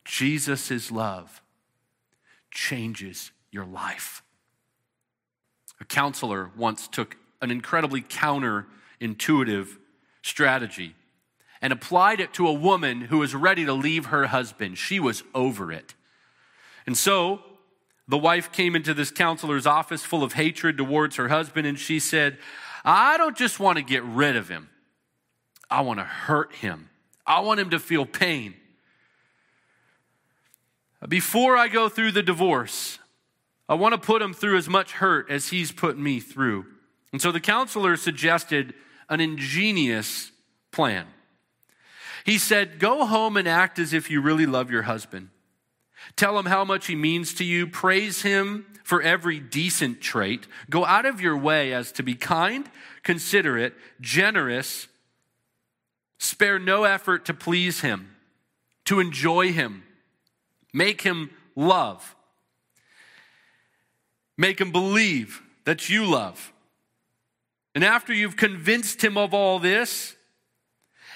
Jesus' 0.03 0.91
love 0.91 1.41
changes 2.49 3.31
your 3.51 3.65
life. 3.65 4.23
A 5.81 5.85
counselor 5.85 6.51
once 6.55 6.87
took 6.87 7.17
an 7.41 7.49
incredibly 7.49 8.01
counterintuitive 8.01 9.77
strategy 10.21 10.95
and 11.59 11.73
applied 11.73 12.19
it 12.19 12.33
to 12.35 12.47
a 12.47 12.53
woman 12.53 13.01
who 13.01 13.17
was 13.17 13.33
ready 13.33 13.65
to 13.65 13.73
leave 13.73 14.05
her 14.05 14.27
husband. 14.27 14.77
She 14.77 14.99
was 14.99 15.23
over 15.33 15.71
it. 15.71 15.95
And 16.85 16.95
so 16.95 17.41
the 18.07 18.17
wife 18.17 18.51
came 18.51 18.75
into 18.75 18.93
this 18.93 19.09
counselor's 19.09 19.65
office 19.65 20.03
full 20.03 20.23
of 20.23 20.33
hatred 20.33 20.77
towards 20.77 21.15
her 21.15 21.29
husband, 21.29 21.65
and 21.65 21.79
she 21.79 21.99
said, 21.99 22.37
I 22.85 23.17
don't 23.17 23.37
just 23.37 23.59
want 23.59 23.77
to 23.77 23.83
get 23.83 24.03
rid 24.03 24.35
of 24.35 24.49
him, 24.49 24.69
I 25.69 25.81
want 25.81 25.99
to 25.99 26.03
hurt 26.03 26.53
him. 26.53 26.89
I 27.25 27.39
want 27.39 27.59
him 27.59 27.69
to 27.69 27.79
feel 27.79 28.05
pain. 28.05 28.55
Before 31.07 31.55
I 31.55 31.67
go 31.67 31.89
through 31.89 32.11
the 32.11 32.23
divorce, 32.23 32.99
I 33.71 33.75
want 33.75 33.93
to 33.93 33.97
put 33.97 34.21
him 34.21 34.33
through 34.33 34.57
as 34.57 34.67
much 34.67 34.91
hurt 34.91 35.31
as 35.31 35.47
he's 35.47 35.71
put 35.71 35.97
me 35.97 36.19
through. 36.19 36.65
And 37.13 37.21
so 37.21 37.31
the 37.31 37.39
counselor 37.39 37.95
suggested 37.95 38.73
an 39.07 39.21
ingenious 39.21 40.33
plan. 40.73 41.07
He 42.25 42.37
said, 42.37 42.79
Go 42.79 43.05
home 43.05 43.37
and 43.37 43.47
act 43.47 43.79
as 43.79 43.93
if 43.93 44.11
you 44.11 44.19
really 44.19 44.45
love 44.45 44.69
your 44.69 44.81
husband. 44.81 45.29
Tell 46.17 46.37
him 46.37 46.47
how 46.47 46.65
much 46.65 46.87
he 46.87 46.95
means 46.97 47.33
to 47.35 47.45
you. 47.45 47.65
Praise 47.65 48.23
him 48.23 48.65
for 48.83 49.01
every 49.01 49.39
decent 49.39 50.01
trait. 50.01 50.47
Go 50.69 50.83
out 50.83 51.05
of 51.05 51.21
your 51.21 51.37
way 51.37 51.71
as 51.71 51.93
to 51.93 52.03
be 52.03 52.13
kind, 52.13 52.69
considerate, 53.03 53.73
generous. 54.01 54.89
Spare 56.19 56.59
no 56.59 56.83
effort 56.83 57.23
to 57.23 57.33
please 57.33 57.79
him, 57.79 58.17
to 58.83 58.99
enjoy 58.99 59.53
him. 59.53 59.83
Make 60.73 61.03
him 61.03 61.29
love. 61.55 62.17
Make 64.41 64.59
him 64.59 64.71
believe 64.71 65.43
that 65.65 65.87
you 65.87 66.03
love. 66.03 66.51
And 67.75 67.83
after 67.83 68.11
you've 68.11 68.37
convinced 68.37 69.03
him 69.03 69.15
of 69.15 69.35
all 69.35 69.59
this, 69.59 70.15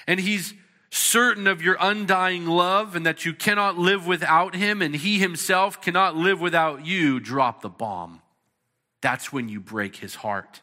and 0.06 0.20
he's 0.20 0.54
certain 0.90 1.48
of 1.48 1.60
your 1.60 1.76
undying 1.80 2.46
love 2.46 2.94
and 2.94 3.04
that 3.04 3.24
you 3.24 3.34
cannot 3.34 3.76
live 3.76 4.06
without 4.06 4.54
him 4.54 4.80
and 4.80 4.94
he 4.94 5.18
himself 5.18 5.82
cannot 5.82 6.14
live 6.14 6.40
without 6.40 6.86
you, 6.86 7.18
drop 7.18 7.62
the 7.62 7.68
bomb. 7.68 8.22
That's 9.00 9.32
when 9.32 9.48
you 9.48 9.58
break 9.58 9.96
his 9.96 10.14
heart. 10.14 10.62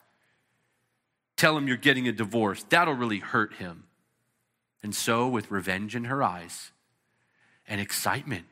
Tell 1.35 1.57
him 1.57 1.67
you're 1.67 1.75
getting 1.75 2.07
a 2.07 2.13
divorce. 2.13 2.63
That'll 2.69 2.93
really 2.93 3.19
hurt 3.19 3.55
him. 3.55 3.83
And 4.81 4.95
so, 4.95 5.27
with 5.27 5.51
revenge 5.51 5.97
in 5.97 6.05
her 6.05 6.23
eyes 6.23 6.71
and 7.67 7.81
excitement, 7.81 8.45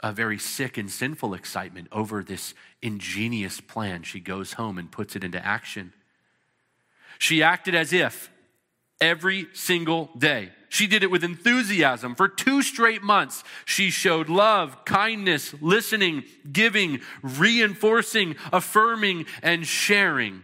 a 0.00 0.12
very 0.12 0.38
sick 0.38 0.76
and 0.76 0.90
sinful 0.90 1.34
excitement 1.34 1.88
over 1.90 2.22
this 2.22 2.54
ingenious 2.82 3.60
plan. 3.60 4.02
She 4.02 4.20
goes 4.20 4.54
home 4.54 4.78
and 4.78 4.90
puts 4.90 5.16
it 5.16 5.24
into 5.24 5.44
action. 5.44 5.92
She 7.18 7.42
acted 7.42 7.74
as 7.74 7.92
if 7.92 8.30
every 9.00 9.48
single 9.52 10.10
day. 10.16 10.50
She 10.68 10.86
did 10.86 11.02
it 11.02 11.10
with 11.10 11.24
enthusiasm. 11.24 12.14
For 12.14 12.28
two 12.28 12.62
straight 12.62 13.02
months, 13.02 13.42
she 13.64 13.90
showed 13.90 14.28
love, 14.28 14.84
kindness, 14.84 15.54
listening, 15.60 16.24
giving, 16.50 17.00
reinforcing, 17.22 18.36
affirming, 18.52 19.26
and 19.42 19.66
sharing. 19.66 20.42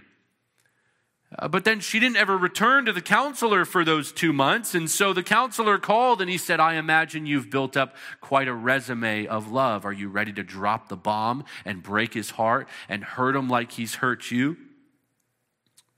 Uh, 1.36 1.48
but 1.48 1.64
then 1.64 1.80
she 1.80 1.98
didn't 1.98 2.16
ever 2.16 2.36
return 2.36 2.84
to 2.84 2.92
the 2.92 3.00
counselor 3.00 3.64
for 3.64 3.84
those 3.84 4.12
two 4.12 4.32
months. 4.32 4.74
And 4.74 4.88
so 4.88 5.12
the 5.12 5.22
counselor 5.22 5.78
called 5.78 6.20
and 6.20 6.30
he 6.30 6.38
said, 6.38 6.60
I 6.60 6.74
imagine 6.74 7.26
you've 7.26 7.50
built 7.50 7.76
up 7.76 7.96
quite 8.20 8.46
a 8.46 8.54
resume 8.54 9.26
of 9.26 9.50
love. 9.50 9.84
Are 9.84 9.92
you 9.92 10.08
ready 10.08 10.32
to 10.34 10.42
drop 10.42 10.88
the 10.88 10.96
bomb 10.96 11.44
and 11.64 11.82
break 11.82 12.14
his 12.14 12.30
heart 12.30 12.68
and 12.88 13.02
hurt 13.02 13.34
him 13.34 13.48
like 13.48 13.72
he's 13.72 13.96
hurt 13.96 14.30
you? 14.30 14.56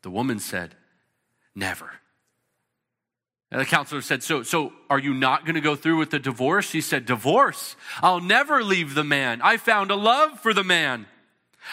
The 0.02 0.10
woman 0.10 0.38
said, 0.38 0.74
Never. 1.54 1.90
And 3.50 3.60
the 3.60 3.64
counselor 3.64 4.02
said, 4.02 4.22
So, 4.22 4.42
so 4.42 4.72
are 4.88 4.98
you 4.98 5.12
not 5.12 5.44
going 5.44 5.54
to 5.54 5.60
go 5.60 5.76
through 5.76 5.98
with 5.98 6.10
the 6.10 6.18
divorce? 6.18 6.70
She 6.70 6.80
said, 6.80 7.04
Divorce? 7.04 7.76
I'll 8.00 8.20
never 8.20 8.62
leave 8.62 8.94
the 8.94 9.04
man. 9.04 9.40
I 9.42 9.56
found 9.56 9.90
a 9.90 9.96
love 9.96 10.40
for 10.40 10.54
the 10.54 10.64
man. 10.64 11.06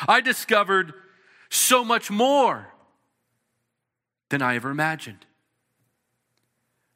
I 0.08 0.22
discovered 0.22 0.94
so 1.50 1.84
much 1.84 2.10
more 2.10 2.73
than 4.34 4.42
I 4.42 4.56
ever 4.56 4.72
imagined. 4.72 5.28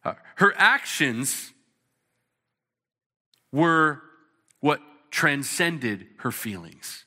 Uh, 0.04 0.16
her 0.38 0.56
actions 0.58 1.54
were 3.52 4.02
what 4.60 4.82
transcended 5.12 6.08
her 6.22 6.32
feelings. 6.32 7.06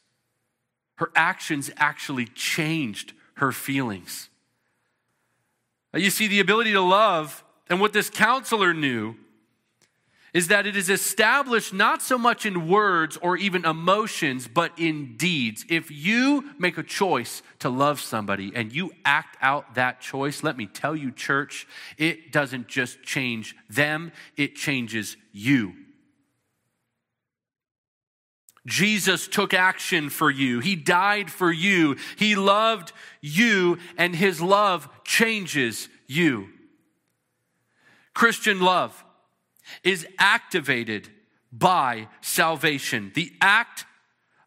Her 0.98 1.10
actions 1.16 1.68
actually 1.76 2.26
changed 2.26 3.12
her 3.38 3.50
feelings. 3.50 4.28
You 5.94 6.10
see, 6.10 6.28
the 6.28 6.38
ability 6.38 6.74
to 6.74 6.80
love, 6.80 7.42
and 7.68 7.80
what 7.80 7.92
this 7.92 8.08
counselor 8.08 8.72
knew 8.72 9.16
is 10.32 10.48
that 10.48 10.66
it 10.66 10.76
is 10.76 10.88
established 10.88 11.72
not 11.72 12.02
so 12.02 12.16
much 12.16 12.46
in 12.46 12.68
words 12.68 13.16
or 13.20 13.36
even 13.36 13.64
emotions, 13.64 14.48
but 14.48 14.72
in 14.78 15.16
deeds. 15.16 15.64
If 15.68 15.90
you 15.90 16.52
make 16.58 16.78
a 16.78 16.82
choice 16.82 17.42
to 17.60 17.68
love 17.68 18.00
somebody 18.00 18.52
and 18.54 18.72
you 18.72 18.92
act 19.04 19.36
out 19.40 19.74
that 19.74 20.00
choice, 20.00 20.42
let 20.42 20.56
me 20.56 20.66
tell 20.66 20.94
you, 20.94 21.10
church, 21.10 21.66
it 21.98 22.32
doesn't 22.32 22.68
just 22.68 23.02
change 23.02 23.56
them, 23.68 24.12
it 24.36 24.54
changes 24.54 25.16
you. 25.32 25.74
Jesus 28.66 29.26
took 29.26 29.54
action 29.54 30.10
for 30.10 30.30
you. 30.30 30.60
He 30.60 30.76
died 30.76 31.30
for 31.30 31.50
you. 31.50 31.96
He 32.16 32.36
loved 32.36 32.92
you, 33.20 33.78
and 33.96 34.14
his 34.14 34.40
love 34.40 34.88
changes 35.02 35.88
you. 36.06 36.48
Christian 38.14 38.60
love 38.60 39.02
is 39.82 40.06
activated 40.18 41.08
by 41.52 42.08
salvation. 42.20 43.12
The 43.14 43.32
act 43.40 43.84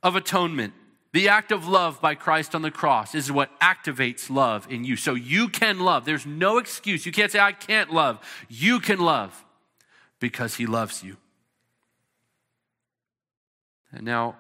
of 0.01 0.15
atonement, 0.15 0.74
the 1.12 1.29
act 1.29 1.51
of 1.51 1.67
love 1.67 2.01
by 2.01 2.15
Christ 2.15 2.55
on 2.55 2.62
the 2.62 2.72
cross 2.72 3.15
is 3.15 3.32
what 3.32 3.60
activates 3.60 4.29
love 4.29 4.67
in 4.70 4.84
you. 4.84 4.96
So 4.96 5.13
you 5.13 5.50
can 5.50 5.79
love. 5.79 6.05
There's 6.05 6.25
no 6.25 6.58
excuse. 6.58 7.05
You 7.05 7.12
can't 7.12 7.32
say, 7.32 7.39
I 7.39 7.51
can't 7.51 7.91
love. 7.91 8.20
You 8.50 8.79
can 8.79 9.00
love 9.00 9.46
because 10.20 10.55
he 10.55 10.65
loves 10.65 11.03
you. 11.03 11.17
And 13.91 14.03
now, 14.03 14.38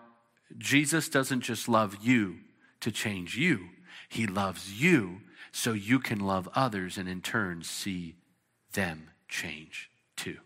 Jesus 0.57 1.09
doesn't 1.09 1.41
just 1.41 1.67
love 1.67 1.97
you 2.01 2.37
to 2.79 2.91
change 2.91 3.37
you, 3.37 3.69
he 4.09 4.27
loves 4.27 4.81
you 4.81 5.21
so 5.51 5.71
you 5.71 5.99
can 5.99 6.19
love 6.19 6.49
others 6.53 6.97
and 6.97 7.07
in 7.07 7.21
turn 7.21 7.63
see 7.63 8.15
them 8.73 9.09
change 9.29 9.89
too 10.15 10.37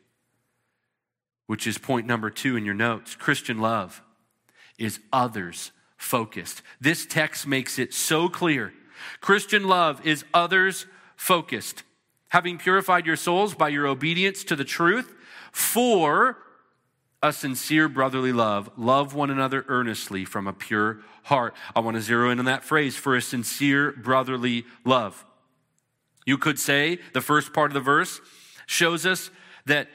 which 1.48 1.66
is 1.66 1.78
point 1.78 2.06
number 2.06 2.30
two 2.30 2.56
in 2.56 2.64
your 2.64 2.76
notes. 2.76 3.16
Christian 3.16 3.60
love 3.60 4.02
is 4.78 5.00
others 5.12 5.72
focused. 5.98 6.62
This 6.80 7.06
text 7.06 7.48
makes 7.48 7.80
it 7.80 7.94
so 7.94 8.30
clear. 8.30 8.74
Christian 9.20 9.68
love 9.68 10.06
is 10.06 10.24
others 10.34 10.86
focused. 11.16 11.84
having 12.30 12.58
purified 12.58 13.06
your 13.06 13.16
souls 13.16 13.56
by 13.56 13.70
your 13.70 13.88
obedience 13.88 14.44
to 14.44 14.56
the 14.56 14.66
truth, 14.66 15.14
for 15.52 16.38
a 17.24 17.34
sincere 17.34 17.88
brotherly 17.88 18.32
love. 18.32 18.70
Love 18.78 19.14
one 19.14 19.30
another 19.30 19.66
earnestly 19.68 20.26
from 20.26 20.46
a 20.46 20.54
pure 20.54 21.00
heart. 21.24 21.56
I 21.76 21.80
want 21.80 21.96
to 21.96 22.02
zero 22.02 22.30
in 22.30 22.40
on 22.40 22.46
that 22.46 22.64
phrase 22.64 22.96
for 22.96 23.16
a 23.16 23.22
sincere 23.22 23.92
brotherly 23.94 24.66
love. 24.86 25.26
You 26.26 26.38
could 26.38 26.60
say 26.60 27.00
the 27.14 27.22
first 27.22 27.54
part 27.54 27.72
of 27.72 27.74
the 27.74 27.80
verse 27.80 28.20
shows 28.66 29.06
us 29.06 29.32
that 29.66 29.88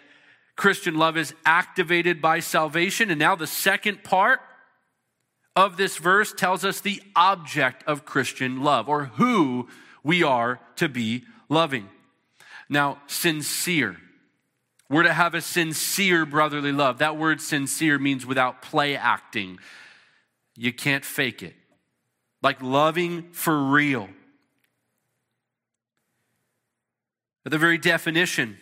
Christian 0.56 0.96
love 0.96 1.16
is 1.16 1.34
activated 1.44 2.20
by 2.20 2.40
salvation. 2.40 3.10
And 3.10 3.18
now 3.18 3.34
the 3.34 3.46
second 3.46 4.04
part 4.04 4.40
of 5.56 5.76
this 5.76 5.96
verse 5.96 6.32
tells 6.32 6.64
us 6.64 6.80
the 6.80 7.02
object 7.14 7.84
of 7.86 8.04
Christian 8.04 8.62
love 8.62 8.88
or 8.88 9.04
who 9.04 9.68
we 10.02 10.22
are 10.22 10.60
to 10.76 10.88
be 10.88 11.24
loving. 11.48 11.88
Now, 12.68 13.00
sincere. 13.06 13.96
We're 14.88 15.02
to 15.04 15.12
have 15.12 15.34
a 15.34 15.40
sincere 15.40 16.26
brotherly 16.26 16.72
love. 16.72 16.98
That 16.98 17.16
word 17.16 17.40
sincere 17.40 17.98
means 17.98 18.26
without 18.26 18.62
play 18.62 18.96
acting. 18.96 19.58
You 20.56 20.72
can't 20.72 21.04
fake 21.04 21.42
it. 21.42 21.54
Like 22.42 22.62
loving 22.62 23.30
for 23.32 23.56
real. 23.58 24.08
The 27.44 27.58
very 27.58 27.78
definition 27.78 28.58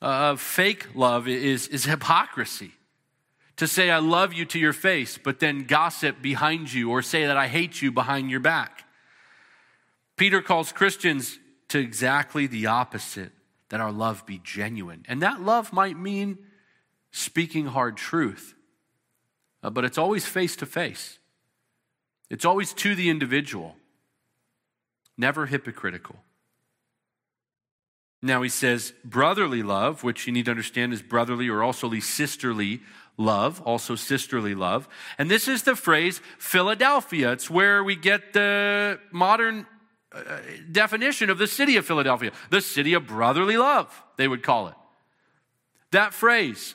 of 0.00 0.40
fake 0.40 0.94
love 0.94 1.28
is, 1.28 1.68
is 1.68 1.84
hypocrisy. 1.84 2.72
To 3.56 3.66
say, 3.66 3.90
I 3.90 3.98
love 3.98 4.34
you 4.34 4.44
to 4.46 4.58
your 4.58 4.74
face, 4.74 5.18
but 5.22 5.40
then 5.40 5.64
gossip 5.64 6.20
behind 6.20 6.70
you 6.72 6.90
or 6.90 7.00
say 7.00 7.26
that 7.26 7.38
I 7.38 7.48
hate 7.48 7.80
you 7.80 7.90
behind 7.90 8.30
your 8.30 8.40
back. 8.40 8.84
Peter 10.16 10.42
calls 10.42 10.72
Christians 10.72 11.38
to 11.68 11.78
exactly 11.78 12.46
the 12.46 12.66
opposite 12.66 13.32
that 13.70 13.80
our 13.80 13.92
love 13.92 14.26
be 14.26 14.40
genuine. 14.44 15.04
And 15.08 15.22
that 15.22 15.40
love 15.40 15.72
might 15.72 15.98
mean 15.98 16.38
speaking 17.10 17.66
hard 17.66 17.96
truth, 17.96 18.54
uh, 19.62 19.70
but 19.70 19.84
it's 19.84 19.98
always 19.98 20.26
face 20.26 20.54
to 20.56 20.66
face, 20.66 21.18
it's 22.28 22.44
always 22.44 22.74
to 22.74 22.94
the 22.94 23.08
individual, 23.08 23.76
never 25.16 25.46
hypocritical. 25.46 26.16
Now 28.22 28.42
he 28.42 28.48
says 28.48 28.92
brotherly 29.04 29.62
love, 29.62 30.02
which 30.02 30.26
you 30.26 30.32
need 30.32 30.46
to 30.46 30.50
understand 30.50 30.92
is 30.92 31.02
brotherly 31.02 31.48
or 31.48 31.62
also 31.62 31.92
sisterly 32.00 32.80
love, 33.16 33.60
also 33.62 33.94
sisterly 33.94 34.54
love. 34.54 34.88
And 35.18 35.30
this 35.30 35.48
is 35.48 35.62
the 35.62 35.76
phrase 35.76 36.20
Philadelphia. 36.38 37.32
It's 37.32 37.50
where 37.50 37.84
we 37.84 37.96
get 37.96 38.32
the 38.32 38.98
modern 39.12 39.66
uh, 40.12 40.38
definition 40.70 41.30
of 41.30 41.38
the 41.38 41.46
city 41.46 41.76
of 41.76 41.84
Philadelphia, 41.84 42.32
the 42.50 42.60
city 42.60 42.94
of 42.94 43.06
brotherly 43.06 43.56
love, 43.56 44.02
they 44.16 44.28
would 44.28 44.42
call 44.42 44.68
it. 44.68 44.74
That 45.92 46.14
phrase 46.14 46.74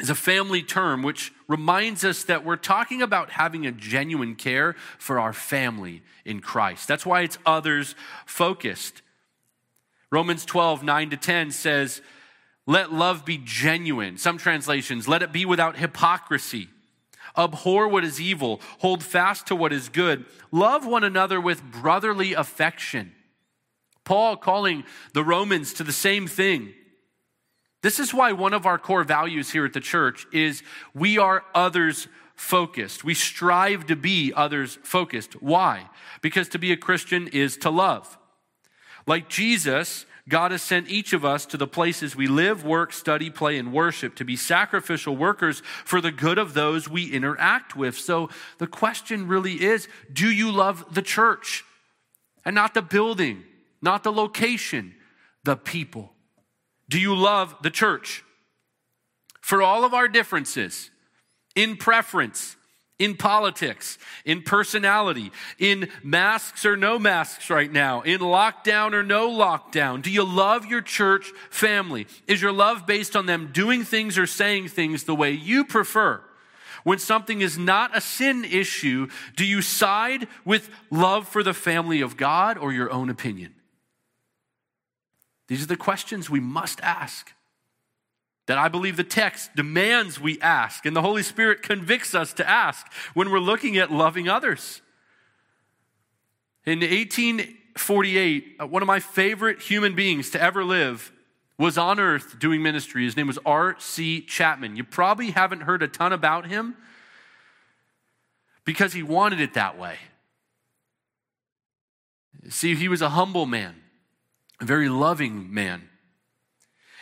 is 0.00 0.10
a 0.10 0.14
family 0.14 0.62
term 0.62 1.02
which 1.02 1.32
reminds 1.48 2.04
us 2.04 2.24
that 2.24 2.44
we're 2.44 2.56
talking 2.56 3.02
about 3.02 3.30
having 3.30 3.66
a 3.66 3.72
genuine 3.72 4.34
care 4.34 4.76
for 4.98 5.18
our 5.18 5.32
family 5.32 6.02
in 6.24 6.40
Christ. 6.40 6.86
That's 6.86 7.04
why 7.04 7.22
it's 7.22 7.38
others 7.44 7.94
focused. 8.24 9.02
Romans 10.10 10.44
12, 10.44 10.82
9 10.82 11.10
to 11.10 11.16
10 11.16 11.50
says, 11.50 12.00
Let 12.66 12.92
love 12.92 13.24
be 13.24 13.38
genuine. 13.42 14.16
Some 14.16 14.38
translations, 14.38 15.06
let 15.06 15.22
it 15.22 15.32
be 15.32 15.44
without 15.44 15.76
hypocrisy. 15.76 16.68
Abhor 17.36 17.88
what 17.88 18.04
is 18.04 18.20
evil, 18.20 18.60
hold 18.78 19.02
fast 19.04 19.46
to 19.46 19.56
what 19.56 19.72
is 19.72 19.88
good, 19.88 20.24
love 20.50 20.86
one 20.86 21.04
another 21.04 21.40
with 21.40 21.62
brotherly 21.62 22.32
affection. 22.32 23.12
Paul 24.04 24.36
calling 24.36 24.84
the 25.12 25.22
Romans 25.22 25.72
to 25.74 25.84
the 25.84 25.92
same 25.92 26.26
thing. 26.26 26.72
This 27.82 28.00
is 28.00 28.12
why 28.12 28.32
one 28.32 28.54
of 28.54 28.66
our 28.66 28.78
core 28.78 29.04
values 29.04 29.50
here 29.50 29.64
at 29.64 29.72
the 29.72 29.80
church 29.80 30.26
is 30.32 30.62
we 30.94 31.18
are 31.18 31.44
others 31.54 32.08
focused. 32.34 33.04
We 33.04 33.14
strive 33.14 33.86
to 33.86 33.96
be 33.96 34.32
others 34.34 34.78
focused. 34.82 35.40
Why? 35.42 35.88
Because 36.22 36.48
to 36.50 36.58
be 36.58 36.72
a 36.72 36.76
Christian 36.76 37.28
is 37.28 37.56
to 37.58 37.70
love. 37.70 38.18
Like 39.08 39.30
Jesus, 39.30 40.04
God 40.28 40.50
has 40.50 40.60
sent 40.60 40.90
each 40.90 41.14
of 41.14 41.24
us 41.24 41.46
to 41.46 41.56
the 41.56 41.66
places 41.66 42.14
we 42.14 42.26
live, 42.26 42.62
work, 42.62 42.92
study, 42.92 43.30
play, 43.30 43.56
and 43.56 43.72
worship 43.72 44.14
to 44.16 44.24
be 44.24 44.36
sacrificial 44.36 45.16
workers 45.16 45.62
for 45.86 46.02
the 46.02 46.12
good 46.12 46.36
of 46.36 46.52
those 46.52 46.90
we 46.90 47.10
interact 47.10 47.74
with. 47.74 47.96
So 47.96 48.28
the 48.58 48.66
question 48.66 49.26
really 49.26 49.64
is 49.64 49.88
do 50.12 50.30
you 50.30 50.52
love 50.52 50.94
the 50.94 51.00
church? 51.00 51.64
And 52.44 52.54
not 52.54 52.74
the 52.74 52.82
building, 52.82 53.44
not 53.80 54.04
the 54.04 54.12
location, 54.12 54.94
the 55.42 55.56
people. 55.56 56.12
Do 56.90 57.00
you 57.00 57.16
love 57.16 57.56
the 57.62 57.70
church? 57.70 58.22
For 59.40 59.62
all 59.62 59.86
of 59.86 59.94
our 59.94 60.08
differences 60.08 60.90
in 61.54 61.78
preference, 61.78 62.57
in 62.98 63.16
politics, 63.16 63.96
in 64.24 64.42
personality, 64.42 65.30
in 65.58 65.88
masks 66.02 66.66
or 66.66 66.76
no 66.76 66.98
masks 66.98 67.48
right 67.48 67.70
now, 67.70 68.02
in 68.02 68.20
lockdown 68.20 68.92
or 68.92 69.02
no 69.02 69.30
lockdown? 69.30 70.02
Do 70.02 70.10
you 70.10 70.24
love 70.24 70.66
your 70.66 70.80
church 70.80 71.32
family? 71.50 72.06
Is 72.26 72.42
your 72.42 72.52
love 72.52 72.86
based 72.86 73.14
on 73.14 73.26
them 73.26 73.50
doing 73.52 73.84
things 73.84 74.18
or 74.18 74.26
saying 74.26 74.68
things 74.68 75.04
the 75.04 75.14
way 75.14 75.30
you 75.30 75.64
prefer? 75.64 76.22
When 76.84 76.98
something 76.98 77.40
is 77.40 77.58
not 77.58 77.96
a 77.96 78.00
sin 78.00 78.44
issue, 78.44 79.08
do 79.36 79.44
you 79.44 79.62
side 79.62 80.26
with 80.44 80.70
love 80.90 81.28
for 81.28 81.42
the 81.42 81.54
family 81.54 82.00
of 82.00 82.16
God 82.16 82.58
or 82.58 82.72
your 82.72 82.90
own 82.90 83.10
opinion? 83.10 83.54
These 85.48 85.62
are 85.62 85.66
the 85.66 85.76
questions 85.76 86.28
we 86.28 86.40
must 86.40 86.80
ask 86.80 87.32
that 88.48 88.56
I 88.56 88.68
believe 88.68 88.96
the 88.96 89.04
text 89.04 89.54
demands 89.54 90.18
we 90.18 90.40
ask, 90.40 90.86
and 90.86 90.96
the 90.96 91.02
Holy 91.02 91.22
Spirit 91.22 91.62
convicts 91.62 92.14
us 92.14 92.32
to 92.32 92.48
ask 92.48 92.90
when 93.12 93.30
we're 93.30 93.38
looking 93.38 93.76
at 93.76 93.92
loving 93.92 94.26
others. 94.26 94.80
In 96.64 96.80
1848, 96.80 98.56
uh, 98.58 98.66
one 98.66 98.82
of 98.82 98.86
my 98.86 99.00
favorite 99.00 99.60
human 99.60 99.94
beings 99.94 100.30
to 100.30 100.42
ever 100.42 100.64
live 100.64 101.12
was 101.58 101.76
on 101.76 102.00
earth 102.00 102.38
doing 102.38 102.62
ministry. 102.62 103.04
His 103.04 103.18
name 103.18 103.26
was 103.26 103.38
R.C. 103.44 104.22
Chapman. 104.22 104.76
You 104.76 104.84
probably 104.84 105.32
haven't 105.32 105.60
heard 105.60 105.82
a 105.82 105.88
ton 105.88 106.14
about 106.14 106.46
him 106.46 106.74
because 108.64 108.94
he 108.94 109.02
wanted 109.02 109.40
it 109.40 109.52
that 109.54 109.78
way. 109.78 109.96
See, 112.48 112.74
he 112.74 112.88
was 112.88 113.02
a 113.02 113.10
humble 113.10 113.44
man, 113.44 113.74
a 114.58 114.64
very 114.64 114.88
loving 114.88 115.52
man. 115.52 115.90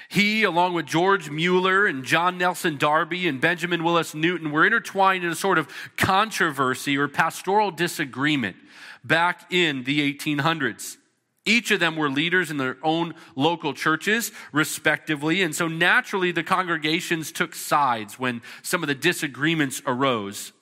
He, 0.09 0.45
along 0.45 0.75
with 0.75 0.87
George 0.87 1.31
Mueller 1.31 1.87
and 1.87 2.05
John 2.05 2.39
Nelson 2.39 2.77
Darby 2.77 3.27
and 3.27 3.41
Benjamin 3.41 3.83
Willis 3.83 4.15
Newton, 4.15 4.53
were 4.53 4.65
intertwined 4.65 5.25
in 5.25 5.31
a 5.31 5.37
sort 5.37 5.59
of 5.59 5.69
controversy 5.97 6.97
or 6.97 7.09
pastoral 7.09 7.71
disagreement 7.71 8.57
back 9.05 9.53
in 9.53 9.85
the 9.85 10.13
1800s. 10.13 10.97
Each 11.45 11.71
of 11.71 11.79
them 11.79 11.97
were 11.97 12.11
leaders 12.11 12.51
in 12.51 12.57
their 12.57 12.77
own 12.83 13.15
local 13.37 13.73
churches, 13.73 14.33
respectively. 14.53 15.43
And 15.43 15.55
so 15.55 15.69
naturally, 15.69 16.33
the 16.33 16.43
congregations 16.43 17.31
took 17.31 17.55
sides 17.55 18.19
when 18.19 18.43
some 18.63 18.83
of 18.83 18.89
the 18.89 18.97
disagreements 18.97 19.81
arose. 19.87 20.53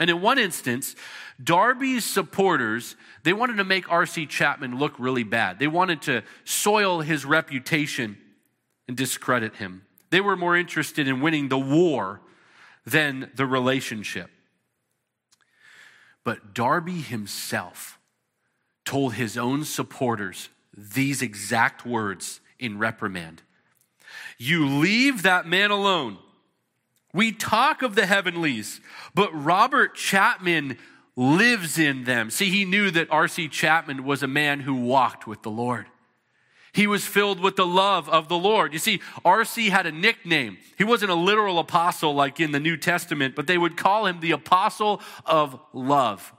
And 0.00 0.10
in 0.10 0.20
one 0.20 0.38
instance, 0.38 0.96
Darby's 1.42 2.04
supporters, 2.04 2.96
they 3.22 3.32
wanted 3.32 3.58
to 3.58 3.64
make 3.64 3.90
R.C. 3.90 4.26
Chapman 4.26 4.78
look 4.78 4.94
really 4.98 5.22
bad. 5.22 5.60
They 5.60 5.68
wanted 5.68 6.02
to 6.02 6.22
soil 6.44 7.00
his 7.00 7.24
reputation 7.24 8.18
and 8.88 8.96
discredit 8.96 9.56
him. 9.56 9.86
They 10.10 10.20
were 10.20 10.36
more 10.36 10.56
interested 10.56 11.08
in 11.08 11.20
winning 11.20 11.48
the 11.48 11.58
war 11.58 12.20
than 12.84 13.30
the 13.34 13.46
relationship. 13.46 14.30
But 16.24 16.54
Darby 16.54 17.00
himself 17.00 17.98
told 18.84 19.14
his 19.14 19.38
own 19.38 19.64
supporters 19.64 20.48
these 20.76 21.22
exact 21.22 21.84
words 21.84 22.40
in 22.58 22.78
reprimand 22.78 23.42
You 24.38 24.66
leave 24.66 25.22
that 25.22 25.46
man 25.46 25.70
alone. 25.70 26.18
We 27.14 27.32
talk 27.32 27.82
of 27.82 27.94
the 27.94 28.06
heavenlies, 28.06 28.80
but 29.14 29.30
Robert 29.32 29.94
Chapman 29.94 30.78
lives 31.14 31.78
in 31.78 32.04
them. 32.04 32.30
See, 32.30 32.48
he 32.48 32.64
knew 32.64 32.90
that 32.90 33.10
R.C. 33.10 33.48
Chapman 33.48 34.04
was 34.04 34.22
a 34.22 34.28
man 34.28 34.60
who 34.60 34.74
walked 34.74 35.26
with 35.26 35.42
the 35.42 35.50
Lord. 35.50 35.86
He 36.72 36.86
was 36.86 37.04
filled 37.04 37.40
with 37.40 37.56
the 37.56 37.66
love 37.66 38.08
of 38.08 38.28
the 38.28 38.38
Lord. 38.38 38.72
You 38.72 38.78
see, 38.78 39.00
R.C. 39.24 39.68
had 39.68 39.84
a 39.84 39.92
nickname. 39.92 40.56
He 40.78 40.84
wasn't 40.84 41.10
a 41.10 41.14
literal 41.16 41.58
apostle 41.58 42.14
like 42.14 42.40
in 42.40 42.52
the 42.52 42.60
New 42.60 42.78
Testament, 42.78 43.34
but 43.36 43.46
they 43.46 43.58
would 43.58 43.76
call 43.76 44.06
him 44.06 44.20
the 44.20 44.30
apostle 44.30 45.02
of 45.26 45.58
love. 45.74 46.32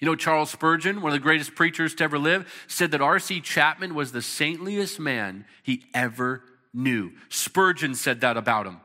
You 0.00 0.06
know, 0.06 0.14
Charles 0.14 0.50
Spurgeon, 0.50 1.02
one 1.02 1.12
of 1.12 1.18
the 1.18 1.22
greatest 1.22 1.54
preachers 1.54 1.94
to 1.96 2.04
ever 2.04 2.18
live, 2.18 2.50
said 2.68 2.92
that 2.92 3.02
R.C. 3.02 3.40
Chapman 3.40 3.94
was 3.94 4.12
the 4.12 4.22
saintliest 4.22 4.98
man 4.98 5.44
he 5.62 5.84
ever 5.92 6.42
knew. 6.72 7.12
Spurgeon 7.28 7.94
said 7.94 8.20
that 8.22 8.36
about 8.36 8.66
him. 8.66 8.80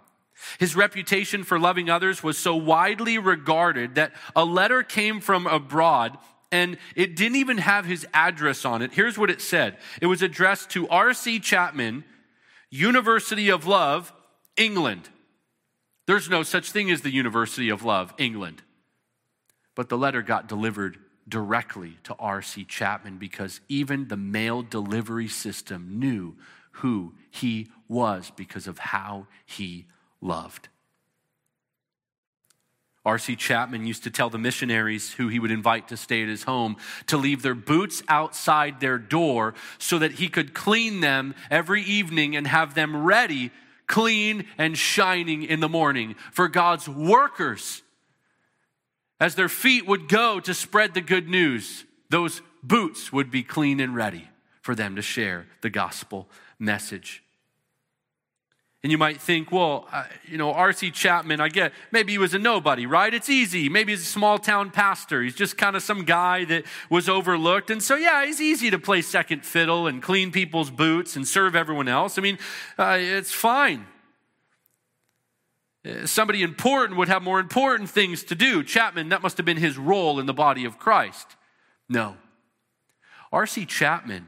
His 0.60 0.76
reputation 0.76 1.44
for 1.44 1.58
loving 1.58 1.90
others 1.90 2.22
was 2.22 2.38
so 2.38 2.56
widely 2.56 3.18
regarded 3.18 3.96
that 3.96 4.12
a 4.36 4.44
letter 4.44 4.84
came 4.84 5.22
from 5.22 5.48
abroad 5.48 6.18
and 6.54 6.78
it 6.96 7.16
didn't 7.16 7.38
even 7.38 7.58
have 7.58 7.86
his 7.86 8.06
address 8.14 8.64
on 8.64 8.84
it. 8.84 8.94
Here's 8.94 9.18
what 9.18 9.32
it 9.32 9.42
said 9.42 9.76
it 10.00 10.06
was 10.06 10.22
addressed 10.22 10.70
to 10.70 10.88
R.C. 10.88 11.40
Chapman, 11.40 12.06
University 12.70 13.50
of 13.50 13.66
Love, 13.66 14.14
England. 14.56 15.10
There's 16.06 16.30
no 16.30 16.44
such 16.44 16.72
thing 16.72 16.92
as 16.92 17.02
the 17.02 17.12
University 17.12 17.70
of 17.70 17.84
Love, 17.84 18.14
England. 18.20 18.62
But 19.74 19.90
the 19.90 19.98
letter 19.98 20.22
got 20.22 20.48
delivered 20.48 21.00
directly 21.28 21.98
to 22.04 22.16
R.C. 22.20 22.66
Chapman 22.66 23.18
because 23.18 23.60
even 23.68 24.08
the 24.08 24.18
mail 24.18 24.62
delivery 24.62 25.30
system 25.30 25.98
knew 26.00 26.36
who 26.78 27.16
he 27.32 27.70
was 27.88 28.32
because 28.36 28.68
of 28.68 28.78
how 28.78 29.26
he 29.46 29.88
loved. 30.22 30.68
R.C. 33.06 33.36
Chapman 33.36 33.86
used 33.86 34.04
to 34.04 34.12
tell 34.12 34.30
the 34.30 34.38
missionaries 34.38 35.14
who 35.14 35.28
he 35.28 35.40
would 35.40 35.52
invite 35.52 35.90
to 35.90 35.98
stay 35.98 36.24
at 36.24 36.30
his 36.30 36.44
home 36.44 36.78
to 37.08 37.18
leave 37.18 37.42
their 37.42 37.56
boots 37.56 38.02
outside 38.08 38.80
their 38.80 38.98
door 38.98 39.54
so 39.78 40.00
that 40.00 40.14
he 40.14 40.30
could 40.30 40.54
clean 40.54 41.02
them 41.02 41.36
every 41.52 41.84
evening 41.84 42.36
and 42.36 42.48
have 42.48 42.76
them 42.76 43.04
ready, 43.04 43.52
clean 43.88 44.46
and 44.58 44.78
shining 44.78 45.44
in 45.44 45.60
the 45.60 45.68
morning 45.68 46.16
for 46.32 46.48
God's 46.48 46.88
workers. 46.88 47.82
As 49.20 49.36
their 49.36 49.50
feet 49.50 49.86
would 49.86 50.08
go 50.08 50.40
to 50.40 50.54
spread 50.54 50.94
the 50.94 51.02
good 51.02 51.28
news, 51.28 51.86
those 52.10 52.42
boots 52.62 53.12
would 53.12 53.32
be 53.32 53.44
clean 53.44 53.80
and 53.80 53.96
ready 53.96 54.30
for 54.62 54.76
them 54.76 54.96
to 54.96 55.02
share 55.02 55.48
the 55.62 55.70
gospel 55.70 56.30
message. 56.58 57.23
And 58.84 58.92
you 58.92 58.98
might 58.98 59.22
think, 59.22 59.50
well, 59.50 59.88
uh, 59.94 60.04
you 60.26 60.38
know, 60.38 60.52
R.C. 60.52 60.92
Chapman, 60.92 61.40
I 61.40 61.48
get, 61.48 61.72
maybe 61.94 62.12
he 62.12 62.18
was 62.18 62.34
a 62.34 62.40
nobody, 62.40 62.86
right? 62.86 63.14
It's 63.14 63.30
easy. 63.30 63.70
Maybe 63.70 63.94
he's 63.94 64.02
a 64.02 64.06
small 64.06 64.38
town 64.38 64.72
pastor. 64.72 65.24
He's 65.24 65.36
just 65.36 65.58
kind 65.58 65.78
of 65.78 65.82
some 65.82 66.04
guy 66.04 66.44
that 66.46 66.66
was 66.90 67.08
overlooked. 67.08 67.70
And 67.70 67.82
so, 67.82 67.96
yeah, 67.96 68.26
he's 68.26 68.42
easy 68.42 68.70
to 68.72 68.78
play 68.78 69.02
second 69.02 69.46
fiddle 69.46 69.88
and 69.88 70.04
clean 70.04 70.34
people's 70.34 70.70
boots 70.70 71.16
and 71.16 71.26
serve 71.26 71.56
everyone 71.56 71.88
else. 71.88 72.18
I 72.18 72.22
mean, 72.22 72.38
uh, 72.78 72.98
it's 73.00 73.32
fine. 73.32 73.88
Uh, 75.88 76.06
somebody 76.06 76.44
important 76.44 76.98
would 76.98 77.08
have 77.08 77.24
more 77.24 77.40
important 77.40 77.90
things 77.90 78.26
to 78.26 78.36
do. 78.36 78.64
Chapman, 78.64 79.08
that 79.10 79.22
must 79.22 79.38
have 79.38 79.46
been 79.46 79.56
his 79.56 79.78
role 79.78 80.20
in 80.20 80.26
the 80.26 80.34
body 80.34 80.66
of 80.66 80.78
Christ. 80.78 81.38
No. 81.88 82.18
R.C. 83.32 83.66
Chapman 83.66 84.28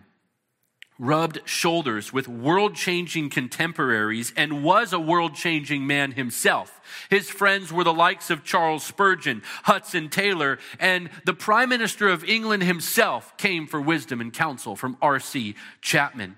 rubbed 0.97 1.39
shoulders 1.45 2.13
with 2.13 2.27
world 2.27 2.75
changing 2.75 3.29
contemporaries 3.29 4.33
and 4.37 4.63
was 4.63 4.93
a 4.93 4.99
world 4.99 5.35
changing 5.35 5.85
man 5.85 6.11
himself. 6.11 6.79
His 7.09 7.29
friends 7.29 7.71
were 7.71 7.83
the 7.83 7.93
likes 7.93 8.29
of 8.29 8.43
Charles 8.43 8.83
Spurgeon, 8.83 9.41
Hudson 9.63 10.09
Taylor, 10.09 10.57
and 10.79 11.09
the 11.25 11.33
Prime 11.33 11.69
Minister 11.69 12.07
of 12.07 12.23
England 12.23 12.63
himself 12.63 13.35
came 13.37 13.67
for 13.67 13.81
wisdom 13.81 14.21
and 14.21 14.31
counsel 14.31 14.75
from 14.75 14.97
R.C. 15.01 15.55
Chapman. 15.81 16.37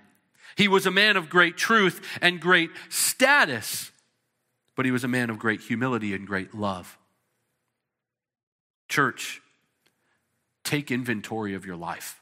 He 0.56 0.66
was 0.66 0.86
a 0.86 0.90
man 0.90 1.16
of 1.16 1.30
great 1.30 1.56
truth 1.56 2.00
and 2.20 2.40
great 2.40 2.70
status, 2.88 3.92
but 4.74 4.84
he 4.84 4.90
was 4.90 5.04
a 5.04 5.08
man 5.08 5.30
of 5.30 5.38
great 5.38 5.60
humility 5.60 6.14
and 6.14 6.26
great 6.26 6.52
love. 6.52 6.98
Church, 8.88 9.40
take 10.64 10.90
inventory 10.90 11.54
of 11.54 11.64
your 11.64 11.76
life. 11.76 12.20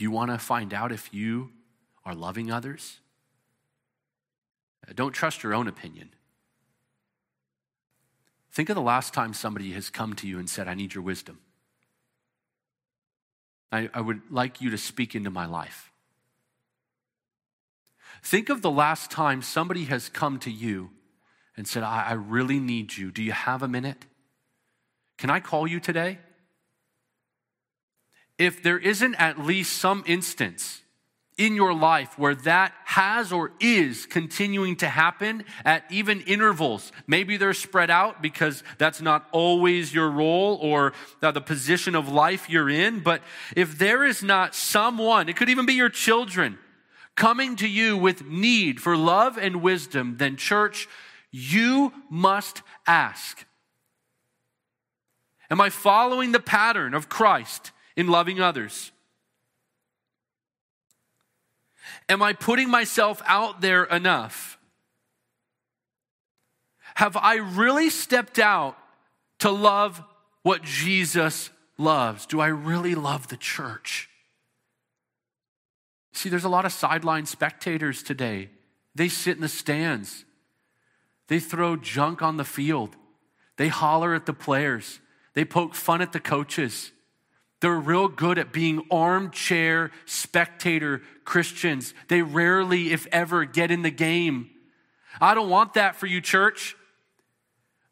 Do 0.00 0.04
you 0.04 0.10
want 0.10 0.30
to 0.30 0.38
find 0.38 0.72
out 0.72 0.92
if 0.92 1.12
you 1.12 1.50
are 2.06 2.14
loving 2.14 2.50
others? 2.50 3.00
Uh, 4.88 4.94
don't 4.94 5.12
trust 5.12 5.42
your 5.42 5.52
own 5.52 5.68
opinion. 5.68 6.08
Think 8.50 8.70
of 8.70 8.76
the 8.76 8.80
last 8.80 9.12
time 9.12 9.34
somebody 9.34 9.72
has 9.72 9.90
come 9.90 10.14
to 10.14 10.26
you 10.26 10.38
and 10.38 10.48
said, 10.48 10.68
I 10.68 10.72
need 10.72 10.94
your 10.94 11.04
wisdom. 11.04 11.40
I, 13.70 13.90
I, 13.92 14.00
would 14.00 14.22
like 14.30 14.62
you 14.62 14.70
to 14.70 14.78
speak 14.78 15.14
into 15.14 15.28
my 15.28 15.44
life. 15.44 15.92
Think 18.22 18.48
of 18.48 18.62
the 18.62 18.70
last 18.70 19.10
time 19.10 19.42
somebody 19.42 19.84
has 19.84 20.08
come 20.08 20.38
to 20.38 20.50
you 20.50 20.92
and 21.58 21.68
said, 21.68 21.82
I, 21.82 22.04
I 22.08 22.12
really 22.14 22.58
need 22.58 22.96
you. 22.96 23.10
Do 23.10 23.22
you 23.22 23.32
have 23.32 23.62
a 23.62 23.68
minute? 23.68 24.06
Can 25.18 25.28
I 25.28 25.40
call 25.40 25.66
you 25.66 25.78
today? 25.78 26.20
If 28.40 28.62
there 28.62 28.78
isn't 28.78 29.14
at 29.16 29.38
least 29.38 29.74
some 29.74 30.02
instance 30.06 30.80
in 31.36 31.54
your 31.54 31.74
life 31.74 32.18
where 32.18 32.34
that 32.34 32.72
has 32.86 33.32
or 33.32 33.52
is 33.60 34.06
continuing 34.06 34.76
to 34.76 34.86
happen 34.86 35.44
at 35.62 35.84
even 35.90 36.22
intervals. 36.22 36.90
Maybe 37.06 37.36
they're 37.36 37.52
spread 37.52 37.90
out 37.90 38.22
because 38.22 38.62
that's 38.78 39.02
not 39.02 39.28
always 39.30 39.92
your 39.92 40.10
role 40.10 40.58
or 40.62 40.94
the 41.20 41.40
position 41.40 41.94
of 41.94 42.08
life 42.08 42.48
you're 42.48 42.70
in. 42.70 43.00
But 43.00 43.22
if 43.54 43.78
there 43.78 44.06
is 44.06 44.22
not 44.22 44.54
someone, 44.54 45.28
it 45.28 45.36
could 45.36 45.50
even 45.50 45.66
be 45.66 45.74
your 45.74 45.90
children, 45.90 46.58
coming 47.16 47.56
to 47.56 47.68
you 47.68 47.98
with 47.98 48.24
need 48.24 48.80
for 48.80 48.96
love 48.96 49.36
and 49.36 49.62
wisdom, 49.62 50.16
then, 50.16 50.36
church, 50.36 50.88
you 51.30 51.92
must 52.08 52.62
ask 52.86 53.44
Am 55.50 55.60
I 55.60 55.68
following 55.68 56.32
the 56.32 56.40
pattern 56.40 56.94
of 56.94 57.08
Christ? 57.08 57.72
In 57.96 58.08
loving 58.08 58.40
others? 58.40 58.92
Am 62.08 62.22
I 62.22 62.32
putting 62.32 62.70
myself 62.70 63.22
out 63.26 63.60
there 63.60 63.84
enough? 63.84 64.58
Have 66.94 67.16
I 67.16 67.36
really 67.36 67.88
stepped 67.88 68.38
out 68.38 68.76
to 69.38 69.50
love 69.50 70.02
what 70.42 70.62
Jesus 70.62 71.50
loves? 71.78 72.26
Do 72.26 72.40
I 72.40 72.48
really 72.48 72.94
love 72.94 73.28
the 73.28 73.36
church? 73.36 74.08
See, 76.12 76.28
there's 76.28 76.44
a 76.44 76.48
lot 76.48 76.64
of 76.64 76.72
sideline 76.72 77.26
spectators 77.26 78.02
today. 78.02 78.50
They 78.94 79.08
sit 79.08 79.36
in 79.36 79.40
the 79.40 79.48
stands, 79.48 80.24
they 81.28 81.38
throw 81.38 81.76
junk 81.76 82.22
on 82.22 82.36
the 82.36 82.44
field, 82.44 82.96
they 83.56 83.68
holler 83.68 84.14
at 84.14 84.26
the 84.26 84.32
players, 84.32 85.00
they 85.34 85.44
poke 85.44 85.74
fun 85.74 86.02
at 86.02 86.12
the 86.12 86.20
coaches. 86.20 86.90
They're 87.60 87.78
real 87.78 88.08
good 88.08 88.38
at 88.38 88.52
being 88.52 88.86
armchair 88.90 89.90
spectator 90.06 91.02
Christians. 91.24 91.94
They 92.08 92.22
rarely, 92.22 92.92
if 92.92 93.06
ever, 93.12 93.44
get 93.44 93.70
in 93.70 93.82
the 93.82 93.90
game. 93.90 94.50
I 95.20 95.34
don't 95.34 95.50
want 95.50 95.74
that 95.74 95.96
for 95.96 96.06
you, 96.06 96.20
church. 96.20 96.76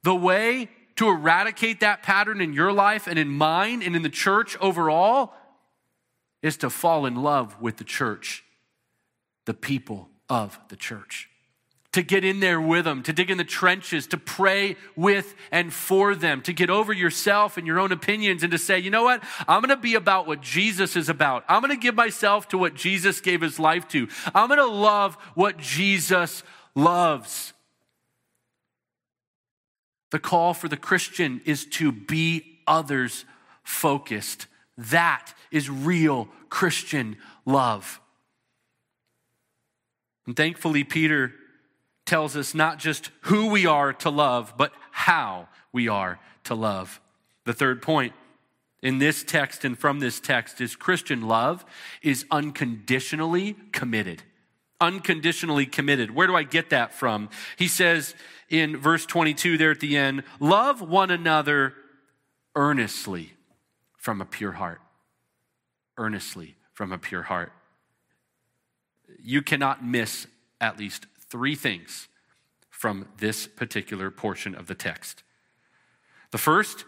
The 0.05 0.15
way 0.15 0.71
to 0.97 1.09
eradicate 1.09 1.81
that 1.81 2.03
pattern 2.03 2.41
in 2.41 2.53
your 2.53 2.73
life 2.73 3.07
and 3.07 3.19
in 3.19 3.29
mine 3.29 3.83
and 3.83 3.95
in 3.95 4.03
the 4.03 4.09
church 4.09 4.57
overall 4.59 5.35
is 6.43 6.57
to 6.59 6.71
fall 6.71 7.05
in 7.05 7.17
love 7.17 7.61
with 7.61 7.77
the 7.77 7.85
church, 7.85 8.45
the 9.45 9.55
people 9.55 10.09
of 10.29 10.59
the 10.69 10.77
church 10.77 11.29
to 11.92 12.03
get 12.03 12.22
in 12.22 12.40
there 12.40 12.61
with 12.61 12.85
them, 12.85 13.03
to 13.03 13.12
dig 13.12 13.31
in 13.31 13.38
the 13.38 13.44
trenches, 13.44 14.07
to 14.09 14.18
pray 14.18 14.77
with 14.94 15.35
and 15.51 15.72
for 15.72 16.14
them, 16.14 16.42
to 16.42 16.53
get 16.53 16.68
over 16.68 16.92
yourself 16.92 17.57
and 17.57 17.66
your 17.66 17.81
own 17.81 17.92
opinions 17.92 18.42
and 18.42 18.53
to 18.53 18.59
say, 18.59 18.79
you 18.79 18.90
know 18.90 19.05
what? 19.05 19.24
I'm 19.48 19.62
going 19.62 19.74
to 19.74 19.77
be 19.77 19.94
about 19.94 20.27
what 20.27 20.42
Jesus 20.42 20.96
is 20.96 21.09
about. 21.09 21.44
I'm 21.48 21.62
going 21.62 21.74
to 21.74 21.81
give 21.81 21.94
myself 21.94 22.48
to 22.48 22.59
what 22.59 22.74
Jesus 22.74 23.20
gave 23.20 23.40
his 23.40 23.59
life 23.59 23.88
to. 23.88 24.07
I'm 24.35 24.48
going 24.48 24.61
to 24.61 24.66
love 24.66 25.16
what 25.35 25.57
Jesus 25.57 26.42
loves. 26.74 27.55
The 30.11 30.18
call 30.18 30.53
for 30.55 30.68
the 30.68 30.77
Christian 30.77 31.40
is 31.46 31.64
to 31.66 31.90
be 31.90 32.61
others 32.66 33.24
focused. 33.62 34.46
That 34.77 35.33
is 35.51 35.70
real 35.70 36.29
Christian 36.51 37.16
love. 37.46 38.01
And 40.27 40.37
thankfully, 40.37 40.85
Peter 40.85 41.33
tells 42.09 42.37
us 42.37 42.55
not 42.55 42.79
just 42.79 43.11
who 43.23 43.51
we 43.51 43.66
are 43.66 43.92
to 43.92 44.09
love, 44.09 44.55
but 44.57 44.73
how 44.90 45.47
we 45.73 45.88
are 45.88 46.18
to 46.44 46.55
love. 46.55 47.01
The 47.44 47.53
third 47.53 47.83
point 47.83 48.14
in 48.83 48.99
this 48.99 49.23
text 49.23 49.64
and 49.64 49.79
from 49.79 50.01
this 50.01 50.18
text 50.18 50.61
is 50.61 50.75
Christian 50.75 51.29
love 51.29 51.66
is 52.03 52.25
unconditionally 52.31 53.57
committed. 53.73 54.23
Unconditionally 54.81 55.66
committed. 55.66 56.14
Where 56.14 56.27
do 56.27 56.35
I 56.35 56.44
get 56.44 56.71
that 56.71 56.94
from? 56.94 57.29
He 57.57 57.68
says 57.68 58.14
in 58.49 58.79
verse 58.79 59.05
22 59.05 59.59
there 59.59 59.73
at 59.73 59.81
the 59.81 59.97
end, 59.97 60.23
love 60.40 60.81
one 60.81 61.11
another 61.11 61.75
earnestly 62.55 63.35
from 63.99 64.23
a 64.23 64.25
pure 64.25 64.53
heart. 64.53 64.81
Earnestly 65.99 66.57
from 66.73 66.90
a 66.90 66.99
pure 66.99 67.25
heart. 67.25 67.53
You 69.21 69.42
cannot 69.42 69.85
miss 69.85 70.27
at 70.61 70.79
least 70.79 71.07
three 71.31 71.55
things 71.55 72.09
from 72.71 73.09
this 73.19 73.47
particular 73.47 74.11
portion 74.11 74.55
of 74.55 74.67
the 74.67 74.75
text. 74.75 75.23
The 76.31 76.38
first 76.38 76.85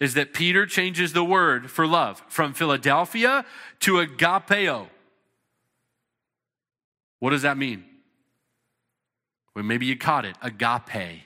is 0.00 0.14
that 0.14 0.32
Peter 0.32 0.66
changes 0.66 1.12
the 1.12 1.24
word 1.24 1.70
for 1.70 1.86
love 1.86 2.22
from 2.28 2.52
Philadelphia 2.52 3.44
to 3.80 3.94
agapeo. 3.94 4.88
What 7.20 7.30
does 7.30 7.42
that 7.42 7.56
mean? 7.56 7.84
Well, 9.54 9.64
maybe 9.64 9.86
you 9.86 9.96
caught 9.96 10.24
it 10.24 10.36
agape. 10.42 11.22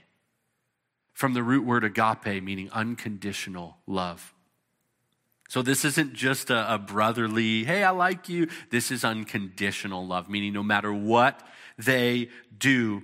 from 1.14 1.34
the 1.34 1.42
root 1.42 1.64
word 1.64 1.82
agape, 1.82 2.42
meaning 2.44 2.70
unconditional 2.70 3.78
love. 3.88 4.32
So 5.48 5.62
this 5.62 5.86
isn't 5.86 6.12
just 6.12 6.50
a, 6.50 6.74
a, 6.74 6.78
brotherly, 6.78 7.64
hey, 7.64 7.82
I 7.82 7.90
like 7.90 8.28
you. 8.28 8.48
This 8.70 8.90
is 8.90 9.02
unconditional 9.02 10.06
love, 10.06 10.28
meaning 10.28 10.52
no 10.52 10.62
matter 10.62 10.92
what 10.92 11.42
they 11.78 12.28
do, 12.58 13.02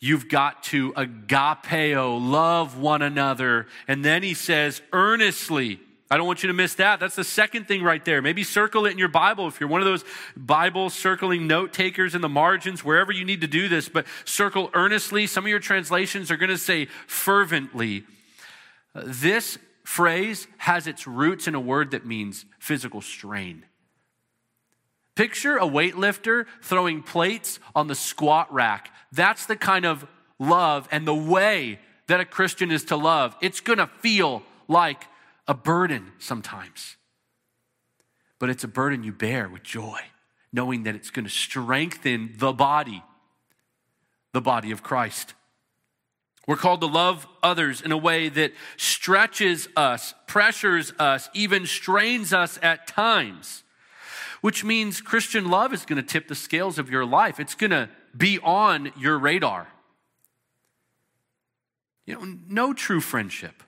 you've 0.00 0.28
got 0.28 0.64
to 0.64 0.92
agapeo, 0.94 2.20
love 2.20 2.76
one 2.76 3.02
another. 3.02 3.68
And 3.86 4.04
then 4.04 4.24
he 4.24 4.34
says, 4.34 4.82
earnestly. 4.92 5.78
I 6.10 6.16
don't 6.16 6.26
want 6.26 6.42
you 6.42 6.48
to 6.48 6.54
miss 6.54 6.74
that. 6.74 6.98
That's 6.98 7.14
the 7.14 7.22
second 7.22 7.68
thing 7.68 7.82
right 7.84 8.04
there. 8.04 8.20
Maybe 8.20 8.42
circle 8.42 8.86
it 8.86 8.92
in 8.92 8.98
your 8.98 9.08
Bible 9.08 9.46
if 9.46 9.60
you're 9.60 9.68
one 9.68 9.82
of 9.82 9.86
those 9.86 10.04
Bible 10.36 10.90
circling 10.90 11.46
note 11.46 11.72
takers 11.72 12.14
in 12.14 12.20
the 12.22 12.28
margins, 12.28 12.82
wherever 12.82 13.12
you 13.12 13.24
need 13.24 13.42
to 13.42 13.46
do 13.46 13.68
this, 13.68 13.88
but 13.88 14.06
circle 14.24 14.70
earnestly. 14.74 15.26
Some 15.26 15.44
of 15.44 15.50
your 15.50 15.60
translations 15.60 16.30
are 16.30 16.36
going 16.36 16.50
to 16.50 16.58
say 16.58 16.86
fervently. 17.06 18.04
This 18.94 19.58
phrase 19.88 20.46
has 20.58 20.86
its 20.86 21.06
roots 21.06 21.48
in 21.48 21.54
a 21.54 21.60
word 21.60 21.92
that 21.92 22.04
means 22.04 22.44
physical 22.58 23.00
strain. 23.00 23.64
Picture 25.14 25.56
a 25.56 25.62
weightlifter 25.62 26.44
throwing 26.60 27.02
plates 27.02 27.58
on 27.74 27.88
the 27.88 27.94
squat 27.94 28.52
rack. 28.52 28.92
That's 29.12 29.46
the 29.46 29.56
kind 29.56 29.86
of 29.86 30.06
love 30.38 30.86
and 30.92 31.06
the 31.06 31.14
way 31.14 31.80
that 32.06 32.20
a 32.20 32.26
Christian 32.26 32.70
is 32.70 32.84
to 32.84 32.96
love. 32.96 33.34
It's 33.40 33.60
going 33.60 33.78
to 33.78 33.86
feel 33.86 34.42
like 34.68 35.06
a 35.48 35.54
burden 35.54 36.12
sometimes, 36.18 36.96
but 38.38 38.50
it's 38.50 38.64
a 38.64 38.68
burden 38.68 39.02
you 39.02 39.12
bear 39.12 39.48
with 39.48 39.62
joy, 39.62 40.00
knowing 40.52 40.82
that 40.82 40.96
it's 40.96 41.10
going 41.10 41.24
to 41.24 41.30
strengthen 41.30 42.34
the 42.36 42.52
body, 42.52 43.02
the 44.32 44.42
body 44.42 44.70
of 44.70 44.82
Christ. 44.82 45.32
We're 46.48 46.56
called 46.56 46.80
to 46.80 46.86
love 46.86 47.28
others 47.42 47.82
in 47.82 47.92
a 47.92 47.96
way 47.98 48.30
that 48.30 48.54
stretches 48.78 49.68
us, 49.76 50.14
pressures 50.26 50.94
us, 50.98 51.28
even 51.34 51.66
strains 51.66 52.32
us 52.32 52.58
at 52.62 52.86
times, 52.86 53.64
which 54.40 54.64
means 54.64 55.02
Christian 55.02 55.50
love 55.50 55.74
is 55.74 55.84
going 55.84 56.02
to 56.02 56.08
tip 56.08 56.26
the 56.26 56.34
scales 56.34 56.78
of 56.78 56.88
your 56.88 57.04
life. 57.04 57.38
It's 57.38 57.54
going 57.54 57.72
to 57.72 57.90
be 58.16 58.38
on 58.38 58.92
your 58.98 59.18
radar. 59.18 59.68
You 62.06 62.14
know, 62.14 62.38
no 62.48 62.72
true 62.72 63.02
friendship, 63.02 63.62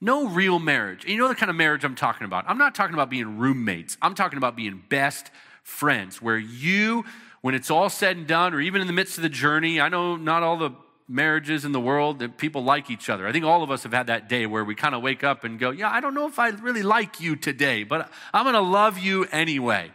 no 0.00 0.28
real 0.28 0.60
marriage. 0.60 1.02
And 1.02 1.12
you 1.12 1.18
know 1.18 1.26
the 1.26 1.34
kind 1.34 1.50
of 1.50 1.56
marriage 1.56 1.82
I'm 1.82 1.96
talking 1.96 2.26
about. 2.26 2.44
I'm 2.46 2.58
not 2.58 2.76
talking 2.76 2.94
about 2.94 3.10
being 3.10 3.38
roommates, 3.38 3.98
I'm 4.00 4.14
talking 4.14 4.36
about 4.36 4.54
being 4.54 4.84
best 4.88 5.32
friends, 5.64 6.22
where 6.22 6.38
you, 6.38 7.04
when 7.40 7.56
it's 7.56 7.72
all 7.72 7.90
said 7.90 8.16
and 8.16 8.28
done, 8.28 8.54
or 8.54 8.60
even 8.60 8.80
in 8.80 8.86
the 8.86 8.92
midst 8.92 9.18
of 9.18 9.22
the 9.22 9.28
journey, 9.28 9.80
I 9.80 9.88
know 9.88 10.14
not 10.14 10.44
all 10.44 10.56
the 10.56 10.70
marriages 11.12 11.64
in 11.64 11.72
the 11.72 11.80
world 11.80 12.18
that 12.20 12.38
people 12.38 12.64
like 12.64 12.90
each 12.90 13.10
other. 13.10 13.26
I 13.26 13.32
think 13.32 13.44
all 13.44 13.62
of 13.62 13.70
us 13.70 13.82
have 13.82 13.92
had 13.92 14.06
that 14.06 14.28
day 14.28 14.46
where 14.46 14.64
we 14.64 14.74
kind 14.74 14.94
of 14.94 15.02
wake 15.02 15.22
up 15.22 15.44
and 15.44 15.58
go, 15.58 15.70
Yeah, 15.70 15.90
I 15.90 16.00
don't 16.00 16.14
know 16.14 16.26
if 16.26 16.38
I 16.38 16.48
really 16.48 16.82
like 16.82 17.20
you 17.20 17.36
today, 17.36 17.84
but 17.84 18.10
I'm 18.32 18.44
going 18.44 18.54
to 18.54 18.60
love 18.60 18.98
you 18.98 19.26
anyway. 19.26 19.92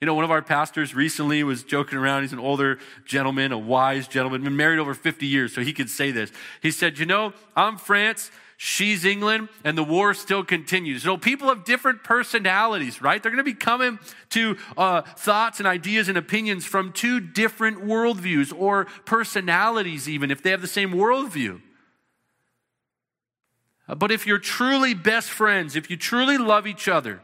You 0.00 0.06
know, 0.06 0.14
one 0.14 0.24
of 0.24 0.30
our 0.30 0.42
pastors 0.42 0.94
recently 0.94 1.42
was 1.42 1.64
joking 1.64 1.98
around. 1.98 2.22
He's 2.22 2.32
an 2.32 2.38
older 2.38 2.78
gentleman, 3.04 3.52
a 3.52 3.58
wise 3.58 4.06
gentleman, 4.06 4.44
been 4.44 4.56
married 4.56 4.78
over 4.78 4.94
50 4.94 5.26
years, 5.26 5.54
so 5.54 5.62
he 5.62 5.72
could 5.72 5.88
say 5.88 6.10
this. 6.10 6.30
He 6.62 6.70
said, 6.70 6.98
You 6.98 7.06
know, 7.06 7.32
I'm 7.56 7.76
France 7.76 8.30
she's 8.56 9.04
England, 9.04 9.48
and 9.64 9.76
the 9.76 9.84
war 9.84 10.14
still 10.14 10.44
continues. 10.44 11.02
So 11.02 11.16
people 11.16 11.48
have 11.48 11.64
different 11.64 12.04
personalities, 12.04 13.02
right? 13.02 13.22
They're 13.22 13.32
going 13.32 13.44
to 13.44 13.50
be 13.50 13.54
coming 13.54 13.98
to 14.30 14.56
uh, 14.76 15.02
thoughts 15.02 15.58
and 15.58 15.66
ideas 15.66 16.08
and 16.08 16.18
opinions 16.18 16.64
from 16.64 16.92
two 16.92 17.20
different 17.20 17.84
worldviews 17.84 18.52
or 18.56 18.86
personalities, 19.04 20.08
even 20.08 20.30
if 20.30 20.42
they 20.42 20.50
have 20.50 20.60
the 20.60 20.66
same 20.66 20.92
worldview. 20.92 21.60
Uh, 23.88 23.94
but 23.94 24.10
if 24.10 24.26
you're 24.26 24.38
truly 24.38 24.94
best 24.94 25.30
friends, 25.30 25.76
if 25.76 25.90
you 25.90 25.96
truly 25.96 26.38
love 26.38 26.66
each 26.66 26.88
other, 26.88 27.20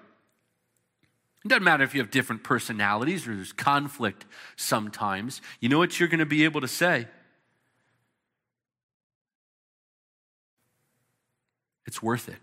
it 1.44 1.48
doesn't 1.48 1.64
matter 1.64 1.84
if 1.84 1.94
you 1.94 2.02
have 2.02 2.10
different 2.10 2.44
personalities 2.44 3.26
or 3.26 3.34
there's 3.34 3.52
conflict 3.52 4.26
sometimes. 4.56 5.40
You 5.58 5.70
know 5.70 5.78
what 5.78 5.98
you're 5.98 6.08
going 6.08 6.18
to 6.18 6.26
be 6.26 6.44
able 6.44 6.60
to 6.60 6.68
say? 6.68 7.06
It's 11.86 12.02
worth 12.02 12.28
it. 12.28 12.38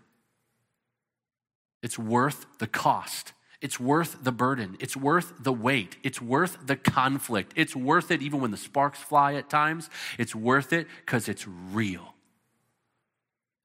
It's 1.82 1.98
worth 1.98 2.46
the 2.58 2.66
cost. 2.66 3.32
It's 3.60 3.80
worth 3.80 4.22
the 4.22 4.32
burden. 4.32 4.76
It's 4.78 4.96
worth 4.96 5.32
the 5.42 5.52
weight. 5.52 5.96
It's 6.02 6.22
worth 6.22 6.58
the 6.66 6.76
conflict. 6.76 7.52
It's 7.56 7.74
worth 7.74 8.10
it 8.10 8.22
even 8.22 8.40
when 8.40 8.50
the 8.50 8.56
sparks 8.56 9.00
fly 9.00 9.34
at 9.34 9.50
times. 9.50 9.90
It's 10.18 10.34
worth 10.34 10.72
it 10.72 10.86
because 11.04 11.28
it's 11.28 11.46
real. 11.46 12.14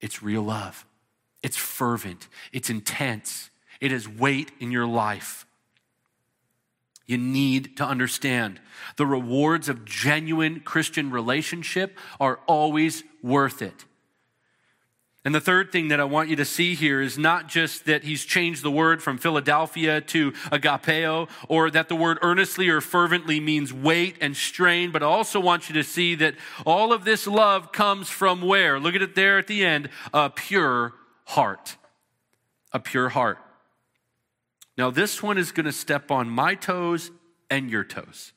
It's 0.02 0.24
real 0.24 0.44
love. 0.44 0.86
It's 1.44 1.58
fervent. 1.58 2.28
It's 2.52 2.70
intense. 2.70 3.50
It 3.80 3.92
has 3.92 4.08
weight 4.08 4.52
in 4.60 4.72
your 4.72 4.88
life. 4.88 5.46
You 7.06 7.18
need 7.18 7.78
to 7.78 7.86
understand 7.86 8.62
the 8.96 9.06
rewards 9.06 9.70
of 9.70 9.86
genuine 9.86 10.62
Christian 10.62 11.12
relationship 11.12 11.98
are 12.20 12.40
always 12.48 13.04
worth 13.22 13.62
it. 13.62 13.86
And 15.26 15.34
the 15.34 15.40
third 15.40 15.72
thing 15.72 15.88
that 15.88 16.02
I 16.02 16.04
want 16.04 16.28
you 16.28 16.36
to 16.36 16.44
see 16.44 16.76
here 16.76 17.02
is 17.02 17.18
not 17.18 17.48
just 17.48 17.86
that 17.86 18.04
he's 18.04 18.26
changed 18.26 18.62
the 18.62 18.72
word 18.72 19.02
from 19.02 19.18
Philadelphia 19.18 20.02
to 20.02 20.34
agapeo, 20.52 21.30
or 21.48 21.72
that 21.72 21.88
the 21.88 21.96
word 21.96 22.18
earnestly 22.22 22.68
or 22.68 22.82
fervently 22.82 23.40
means 23.40 23.72
weight 23.72 24.18
and 24.20 24.36
strain, 24.36 24.92
but 24.92 25.02
I 25.02 25.06
also 25.06 25.40
want 25.40 25.70
you 25.70 25.76
to 25.76 25.84
see 25.84 26.16
that 26.16 26.36
all 26.66 26.92
of 26.92 27.06
this 27.06 27.26
love 27.26 27.72
comes 27.72 28.10
from 28.10 28.42
where? 28.42 28.82
Look 28.82 28.96
at 28.96 29.02
it 29.02 29.16
there 29.16 29.38
at 29.38 29.48
the 29.48 29.66
end 29.66 29.90
a 30.14 30.30
pure 30.30 30.94
heart. 31.26 31.78
A 32.74 32.80
pure 32.80 33.10
heart. 33.10 33.38
Now, 34.78 34.90
this 34.90 35.24
one 35.24 35.38
is 35.38 35.54
going 35.54 35.68
to 35.68 35.72
step 35.72 36.12
on 36.12 36.30
my 36.30 36.56
toes 36.56 37.12
and 37.50 37.70
your 37.70 37.86
toes. 37.86 38.34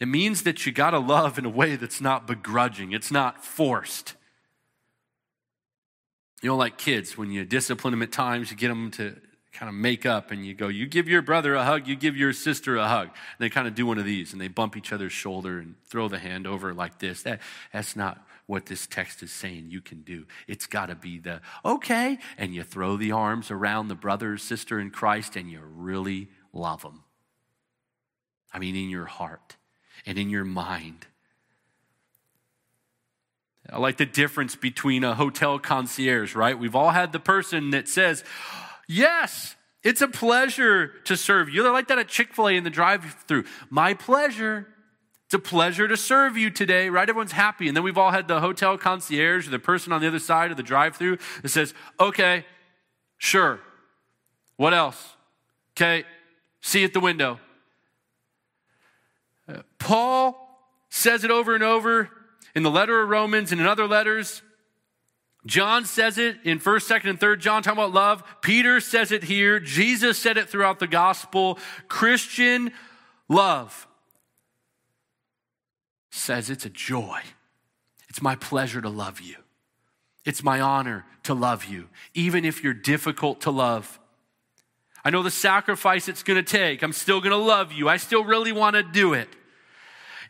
It 0.00 0.08
means 0.08 0.42
that 0.42 0.66
you 0.66 0.72
got 0.72 0.90
to 0.90 0.98
love 0.98 1.38
in 1.38 1.46
a 1.46 1.48
way 1.48 1.76
that's 1.76 2.00
not 2.00 2.26
begrudging, 2.26 2.92
it's 2.92 3.10
not 3.10 3.42
forced. 3.42 4.16
You 6.42 6.50
know, 6.50 6.56
like 6.56 6.76
kids, 6.76 7.16
when 7.16 7.30
you 7.30 7.44
discipline 7.44 7.92
them 7.92 8.02
at 8.02 8.12
times, 8.12 8.50
you 8.50 8.56
get 8.56 8.68
them 8.68 8.90
to 8.92 9.16
kind 9.52 9.68
of 9.68 9.74
make 9.74 10.04
up 10.04 10.30
and 10.30 10.44
you 10.44 10.54
go, 10.54 10.68
you 10.68 10.86
give 10.86 11.06
your 11.08 11.22
brother 11.22 11.54
a 11.54 11.64
hug, 11.64 11.86
you 11.86 11.94
give 11.94 12.16
your 12.16 12.32
sister 12.32 12.76
a 12.76 12.88
hug. 12.88 13.06
And 13.06 13.38
they 13.38 13.48
kind 13.48 13.68
of 13.68 13.74
do 13.74 13.86
one 13.86 13.98
of 13.98 14.04
these 14.04 14.32
and 14.32 14.40
they 14.40 14.48
bump 14.48 14.76
each 14.76 14.92
other's 14.92 15.12
shoulder 15.12 15.58
and 15.58 15.76
throw 15.84 16.08
the 16.08 16.18
hand 16.18 16.46
over 16.46 16.74
like 16.74 16.98
this. 16.98 17.22
That, 17.22 17.40
that's 17.72 17.94
not 17.94 18.26
what 18.46 18.66
this 18.66 18.86
text 18.86 19.22
is 19.22 19.30
saying 19.30 19.70
you 19.70 19.80
can 19.80 20.02
do. 20.02 20.26
It's 20.48 20.66
got 20.66 20.86
to 20.86 20.94
be 20.94 21.18
the, 21.18 21.42
okay, 21.64 22.18
and 22.36 22.54
you 22.54 22.64
throw 22.64 22.96
the 22.96 23.12
arms 23.12 23.50
around 23.50 23.88
the 23.88 23.94
brother 23.94 24.32
or 24.32 24.38
sister 24.38 24.80
in 24.80 24.90
Christ 24.90 25.36
and 25.36 25.50
you 25.50 25.60
really 25.62 26.28
love 26.52 26.82
them. 26.82 27.04
I 28.52 28.58
mean, 28.58 28.74
in 28.74 28.90
your 28.90 29.06
heart 29.06 29.56
and 30.04 30.18
in 30.18 30.28
your 30.28 30.44
mind 30.44 31.06
I 33.70 33.78
like 33.78 33.96
the 33.96 34.06
difference 34.06 34.56
between 34.56 35.04
a 35.04 35.14
hotel 35.14 35.58
concierge, 35.58 36.34
right? 36.34 36.58
We've 36.58 36.74
all 36.74 36.90
had 36.90 37.12
the 37.12 37.20
person 37.20 37.70
that 37.70 37.88
says, 37.88 38.24
Yes, 38.88 39.54
it's 39.82 40.00
a 40.00 40.08
pleasure 40.08 40.88
to 41.04 41.16
serve 41.16 41.48
you. 41.48 41.62
They're 41.62 41.72
like 41.72 41.88
that 41.88 41.98
at 41.98 42.08
Chick 42.08 42.34
fil 42.34 42.48
A 42.48 42.52
in 42.52 42.64
the 42.64 42.70
drive 42.70 43.24
through. 43.26 43.44
My 43.70 43.94
pleasure. 43.94 44.68
It's 45.26 45.34
a 45.34 45.38
pleasure 45.38 45.88
to 45.88 45.96
serve 45.96 46.36
you 46.36 46.50
today, 46.50 46.90
right? 46.90 47.08
Everyone's 47.08 47.32
happy. 47.32 47.66
And 47.66 47.74
then 47.74 47.82
we've 47.82 47.96
all 47.96 48.10
had 48.10 48.28
the 48.28 48.40
hotel 48.40 48.76
concierge 48.76 49.48
or 49.48 49.50
the 49.50 49.58
person 49.58 49.90
on 49.90 50.02
the 50.02 50.06
other 50.06 50.18
side 50.18 50.50
of 50.50 50.58
the 50.58 50.62
drive 50.62 50.96
through 50.96 51.16
that 51.40 51.48
says, 51.48 51.72
Okay, 51.98 52.44
sure. 53.16 53.60
What 54.56 54.74
else? 54.74 55.16
Okay, 55.74 56.04
see 56.60 56.80
you 56.80 56.84
at 56.84 56.92
the 56.92 57.00
window. 57.00 57.40
Uh, 59.48 59.62
Paul 59.78 60.36
says 60.90 61.24
it 61.24 61.30
over 61.30 61.54
and 61.54 61.64
over 61.64 62.10
in 62.54 62.62
the 62.62 62.70
letter 62.70 63.00
of 63.02 63.08
Romans 63.08 63.52
and 63.52 63.60
in 63.60 63.66
other 63.66 63.86
letters. 63.86 64.42
John 65.44 65.84
says 65.84 66.18
it 66.18 66.36
in 66.44 66.60
1st, 66.60 67.00
2nd, 67.00 67.10
and 67.10 67.20
3rd 67.20 67.40
John, 67.40 67.62
talking 67.62 67.78
about 67.78 67.92
love. 67.92 68.22
Peter 68.42 68.80
says 68.80 69.10
it 69.10 69.24
here. 69.24 69.58
Jesus 69.58 70.18
said 70.18 70.36
it 70.36 70.48
throughout 70.48 70.78
the 70.78 70.86
gospel. 70.86 71.58
Christian 71.88 72.72
love 73.28 73.88
says 76.10 76.48
it's 76.50 76.64
a 76.64 76.70
joy. 76.70 77.20
It's 78.08 78.22
my 78.22 78.36
pleasure 78.36 78.80
to 78.80 78.88
love 78.88 79.20
you. 79.20 79.36
It's 80.24 80.44
my 80.44 80.60
honor 80.60 81.04
to 81.24 81.34
love 81.34 81.64
you, 81.64 81.88
even 82.14 82.44
if 82.44 82.62
you're 82.62 82.74
difficult 82.74 83.40
to 83.42 83.50
love. 83.50 83.98
I 85.04 85.10
know 85.10 85.22
the 85.22 85.30
sacrifice 85.30 86.08
it's 86.08 86.22
going 86.22 86.42
to 86.42 86.48
take. 86.48 86.82
I'm 86.82 86.92
still 86.92 87.20
going 87.20 87.32
to 87.32 87.36
love 87.36 87.72
you. 87.72 87.88
I 87.88 87.96
still 87.96 88.24
really 88.24 88.52
want 88.52 88.76
to 88.76 88.84
do 88.84 89.14
it. 89.14 89.28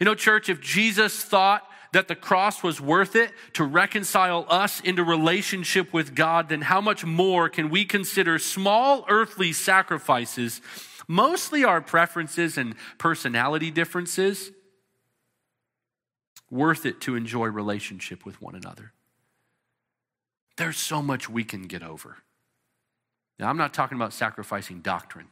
You 0.01 0.07
know, 0.07 0.15
church, 0.15 0.49
if 0.49 0.61
Jesus 0.61 1.23
thought 1.23 1.63
that 1.93 2.09
the 2.09 2.17
cross 2.17 2.63
was 2.63 2.81
worth 2.81 3.15
it 3.15 3.31
to 3.53 3.65
reconcile 3.65 4.47
us 4.49 4.81
into 4.81 5.05
relationship 5.05 5.93
with 5.93 6.15
God, 6.15 6.49
then 6.49 6.63
how 6.63 6.81
much 6.81 7.05
more 7.05 7.49
can 7.49 7.69
we 7.69 7.85
consider 7.85 8.39
small 8.39 9.05
earthly 9.09 9.53
sacrifices, 9.53 10.61
mostly 11.07 11.65
our 11.65 11.81
preferences 11.83 12.57
and 12.57 12.75
personality 12.99 13.71
differences, 13.71 14.51
worth 16.51 16.87
it 16.87 17.01
to 17.03 17.15
enjoy 17.15 17.47
relationship 17.47 18.25
with 18.25 18.41
one 18.41 18.55
another. 18.55 18.93
There's 20.57 20.77
so 20.77 21.03
much 21.03 21.29
we 21.29 21.45
can 21.45 21.63
get 21.63 21.83
over. 21.83 22.19
Now, 23.39 23.49
I'm 23.49 23.57
not 23.57 23.75
talking 23.75 23.97
about 23.97 24.13
sacrificing 24.13 24.81
doctrine. 24.81 25.29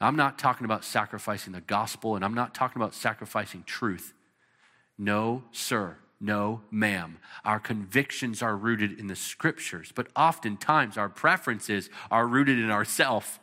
I'm 0.00 0.16
not 0.16 0.38
talking 0.38 0.64
about 0.64 0.84
sacrificing 0.84 1.52
the 1.54 1.60
gospel, 1.60 2.16
and 2.16 2.24
I'm 2.24 2.34
not 2.34 2.54
talking 2.54 2.80
about 2.82 2.92
sacrificing 2.92 3.62
truth. 3.64 4.12
No, 4.98 5.44
sir. 5.52 5.96
No, 6.18 6.62
ma'am. 6.70 7.18
Our 7.44 7.60
convictions 7.60 8.42
are 8.42 8.56
rooted 8.56 8.98
in 8.98 9.06
the 9.06 9.16
scriptures, 9.16 9.92
but 9.94 10.08
oftentimes 10.16 10.96
our 10.96 11.10
preferences 11.10 11.90
are 12.10 12.26
rooted 12.26 12.58
in 12.58 12.70
ourself. 12.70 13.38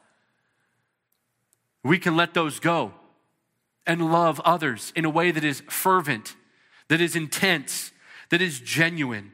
We 1.84 2.00
can 2.00 2.16
let 2.16 2.34
those 2.34 2.60
go 2.60 2.94
and 3.86 4.12
love 4.12 4.40
others 4.42 4.92
in 4.96 5.06
a 5.06 5.10
way 5.10 5.32
that 5.32 5.44
is 5.44 5.62
fervent, 5.70 6.36
that 6.88 7.02
is 7.02 7.16
intense, 7.16 7.92
that 8.30 8.42
is 8.42 8.60
genuine. 8.60 9.32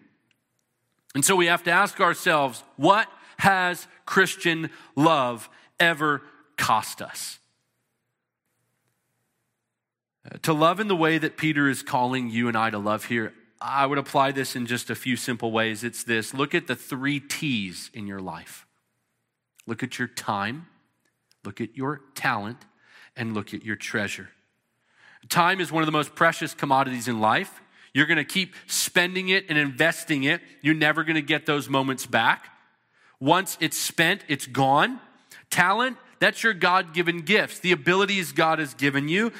And 1.15 1.23
so 1.23 1.35
we 1.35 1.45
have 1.45 1.63
to 1.63 1.71
ask 1.71 2.01
ourselves 2.01 2.63
what 2.75 3.07
has 3.37 3.87
Christian 4.05 4.69
love 4.95 5.49
ever 5.79 6.21
cost 6.57 7.01
us? 7.01 7.38
To 10.43 10.53
love 10.53 10.79
in 10.79 10.87
the 10.87 10.95
way 10.95 11.17
that 11.17 11.37
Peter 11.37 11.69
is 11.69 11.81
calling 11.81 12.29
you 12.29 12.47
and 12.47 12.57
I 12.57 12.69
to 12.69 12.77
love 12.77 13.05
here, 13.05 13.33
I 13.61 13.85
would 13.85 13.97
apply 13.97 14.31
this 14.31 14.55
in 14.55 14.65
just 14.65 14.89
a 14.89 14.95
few 14.95 15.15
simple 15.15 15.51
ways. 15.51 15.83
It's 15.83 16.03
this 16.03 16.33
look 16.33 16.53
at 16.53 16.67
the 16.67 16.75
three 16.75 17.19
T's 17.19 17.89
in 17.93 18.07
your 18.07 18.19
life 18.19 18.65
look 19.67 19.83
at 19.83 19.99
your 19.99 20.07
time, 20.07 20.65
look 21.45 21.61
at 21.61 21.77
your 21.77 22.01
talent, 22.15 22.65
and 23.15 23.35
look 23.35 23.53
at 23.53 23.63
your 23.63 23.75
treasure. 23.75 24.29
Time 25.27 25.61
is 25.61 25.71
one 25.71 25.83
of 25.83 25.85
the 25.85 25.91
most 25.91 26.15
precious 26.15 26.55
commodities 26.55 27.07
in 27.07 27.19
life. 27.21 27.61
You're 27.93 28.07
going 28.07 28.17
to 28.17 28.23
keep 28.23 28.55
spending 28.65 29.29
it 29.29 29.45
and 29.47 29.57
investing 29.57 30.23
it. 30.23 30.41
You're 30.61 30.73
never 30.73 31.03
going 31.03 31.15
to 31.15 31.21
get 31.21 31.45
those 31.45 31.69
moments 31.69 32.05
back. 32.05 32.47
Once 33.19 33.57
it's 33.59 33.77
spent, 33.77 34.23
it's 34.27 34.47
gone. 34.47 34.99
Talent, 35.49 35.97
that's 36.19 36.43
your 36.43 36.53
God 36.53 36.93
given 36.93 37.21
gifts, 37.21 37.59
the 37.59 37.71
abilities 37.71 38.31
God 38.31 38.59
has 38.59 38.73
given 38.73 39.07
you. 39.07 39.31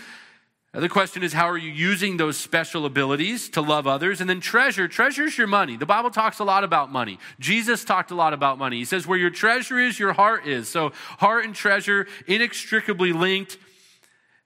The 0.72 0.88
question 0.88 1.24
is, 1.24 1.34
how 1.34 1.50
are 1.50 1.58
you 1.58 1.72
using 1.72 2.18
those 2.18 2.38
special 2.38 2.86
abilities 2.86 3.50
to 3.50 3.62
love 3.62 3.88
others? 3.88 4.22
And 4.22 4.30
then 4.30 4.40
treasure, 4.40 4.88
treasure's 4.88 5.36
your 5.36 5.48
money. 5.48 5.78
The 5.78 5.88
Bible 5.88 6.12
talks 6.12 6.38
a 6.38 6.44
lot 6.44 6.64
about 6.64 6.92
money. 6.92 7.18
Jesus 7.40 7.84
talked 7.84 8.12
a 8.12 8.16
lot 8.16 8.34
about 8.34 8.60
money. 8.60 8.78
He 8.78 8.86
says, 8.86 9.08
where 9.08 9.18
your 9.18 9.32
treasure 9.32 9.80
is, 9.80 9.98
your 9.98 10.14
heart 10.14 10.46
is. 10.46 10.70
So, 10.70 10.92
heart 11.18 11.46
and 11.46 11.56
treasure 11.56 12.06
inextricably 12.28 13.14
linked. 13.14 13.58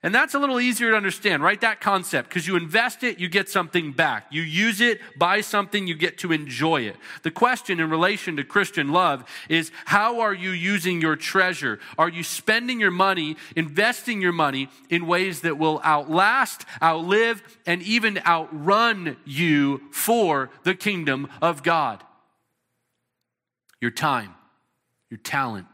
And 0.04 0.14
that's 0.14 0.34
a 0.34 0.38
little 0.38 0.60
easier 0.60 0.90
to 0.90 0.96
understand, 0.98 1.42
right? 1.42 1.58
That 1.62 1.80
concept, 1.80 2.28
because 2.28 2.46
you 2.46 2.56
invest 2.56 3.02
it, 3.02 3.18
you 3.18 3.26
get 3.26 3.48
something 3.48 3.90
back. 3.90 4.26
You 4.30 4.42
use 4.42 4.82
it, 4.82 5.00
buy 5.16 5.40
something, 5.40 5.86
you 5.86 5.94
get 5.94 6.18
to 6.18 6.30
enjoy 6.30 6.82
it. 6.82 6.96
The 7.22 7.30
question 7.30 7.80
in 7.80 7.88
relation 7.88 8.36
to 8.36 8.44
Christian 8.44 8.92
love 8.92 9.24
is 9.48 9.72
how 9.86 10.20
are 10.20 10.34
you 10.34 10.50
using 10.50 11.00
your 11.00 11.16
treasure? 11.16 11.80
Are 11.96 12.10
you 12.10 12.22
spending 12.22 12.80
your 12.80 12.90
money, 12.90 13.38
investing 13.56 14.20
your 14.20 14.32
money 14.32 14.68
in 14.90 15.06
ways 15.06 15.40
that 15.40 15.56
will 15.56 15.80
outlast, 15.82 16.66
outlive, 16.82 17.42
and 17.64 17.80
even 17.80 18.20
outrun 18.26 19.16
you 19.24 19.80
for 19.90 20.50
the 20.64 20.74
kingdom 20.74 21.30
of 21.40 21.62
God? 21.62 22.04
Your 23.80 23.90
time, 23.90 24.34
your 25.08 25.18
talent, 25.18 25.66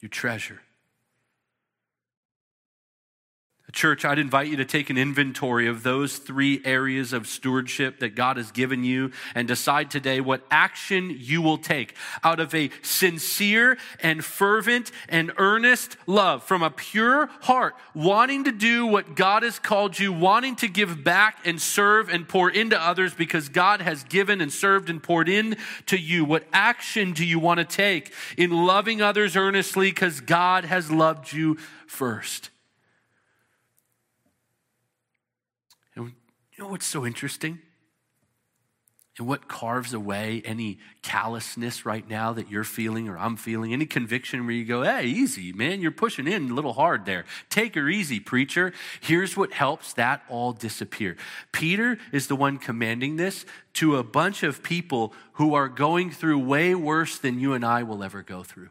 your 0.00 0.08
treasure. 0.08 0.62
Church, 3.76 4.06
I'd 4.06 4.18
invite 4.18 4.48
you 4.48 4.56
to 4.56 4.64
take 4.64 4.88
an 4.88 4.96
inventory 4.96 5.66
of 5.66 5.82
those 5.82 6.16
three 6.16 6.62
areas 6.64 7.12
of 7.12 7.26
stewardship 7.26 8.00
that 8.00 8.14
God 8.14 8.38
has 8.38 8.50
given 8.50 8.84
you 8.84 9.10
and 9.34 9.46
decide 9.46 9.90
today 9.90 10.18
what 10.18 10.46
action 10.50 11.14
you 11.14 11.42
will 11.42 11.58
take 11.58 11.94
out 12.24 12.40
of 12.40 12.54
a 12.54 12.70
sincere 12.80 13.76
and 14.00 14.24
fervent 14.24 14.92
and 15.10 15.30
earnest 15.36 15.98
love 16.06 16.42
from 16.42 16.62
a 16.62 16.70
pure 16.70 17.26
heart, 17.42 17.74
wanting 17.92 18.44
to 18.44 18.50
do 18.50 18.86
what 18.86 19.14
God 19.14 19.42
has 19.42 19.58
called 19.58 19.98
you, 19.98 20.10
wanting 20.10 20.56
to 20.56 20.68
give 20.68 21.04
back 21.04 21.40
and 21.44 21.60
serve 21.60 22.08
and 22.08 22.26
pour 22.26 22.48
into 22.48 22.80
others 22.80 23.12
because 23.12 23.50
God 23.50 23.82
has 23.82 24.04
given 24.04 24.40
and 24.40 24.50
served 24.50 24.88
and 24.88 25.02
poured 25.02 25.28
in 25.28 25.54
to 25.84 25.98
you. 25.98 26.24
What 26.24 26.44
action 26.50 27.12
do 27.12 27.26
you 27.26 27.38
want 27.38 27.58
to 27.58 27.64
take 27.64 28.14
in 28.38 28.52
loving 28.52 29.02
others 29.02 29.36
earnestly 29.36 29.90
because 29.90 30.22
God 30.22 30.64
has 30.64 30.90
loved 30.90 31.34
you 31.34 31.58
first? 31.86 32.48
You 36.56 36.64
know 36.64 36.70
what's 36.70 36.86
so 36.86 37.04
interesting? 37.04 37.58
And 39.18 39.26
what 39.26 39.48
carves 39.48 39.94
away 39.94 40.42
any 40.44 40.78
callousness 41.02 41.86
right 41.86 42.06
now 42.06 42.34
that 42.34 42.50
you're 42.50 42.64
feeling 42.64 43.08
or 43.08 43.16
I'm 43.18 43.36
feeling, 43.36 43.72
any 43.72 43.86
conviction 43.86 44.44
where 44.44 44.54
you 44.54 44.66
go, 44.66 44.82
hey, 44.82 45.04
easy, 45.06 45.52
man, 45.52 45.80
you're 45.80 45.90
pushing 45.90 46.26
in 46.26 46.50
a 46.50 46.54
little 46.54 46.74
hard 46.74 47.06
there. 47.06 47.24
Take 47.48 47.74
her 47.76 47.88
easy, 47.88 48.20
preacher. 48.20 48.74
Here's 49.00 49.34
what 49.36 49.52
helps 49.52 49.94
that 49.94 50.22
all 50.28 50.52
disappear. 50.52 51.16
Peter 51.52 51.98
is 52.12 52.26
the 52.26 52.36
one 52.36 52.58
commanding 52.58 53.16
this 53.16 53.46
to 53.74 53.96
a 53.96 54.02
bunch 54.02 54.42
of 54.42 54.62
people 54.62 55.14
who 55.34 55.54
are 55.54 55.68
going 55.68 56.10
through 56.10 56.38
way 56.38 56.74
worse 56.74 57.18
than 57.18 57.40
you 57.40 57.54
and 57.54 57.64
I 57.64 57.82
will 57.82 58.02
ever 58.02 58.22
go 58.22 58.42
through. 58.42 58.68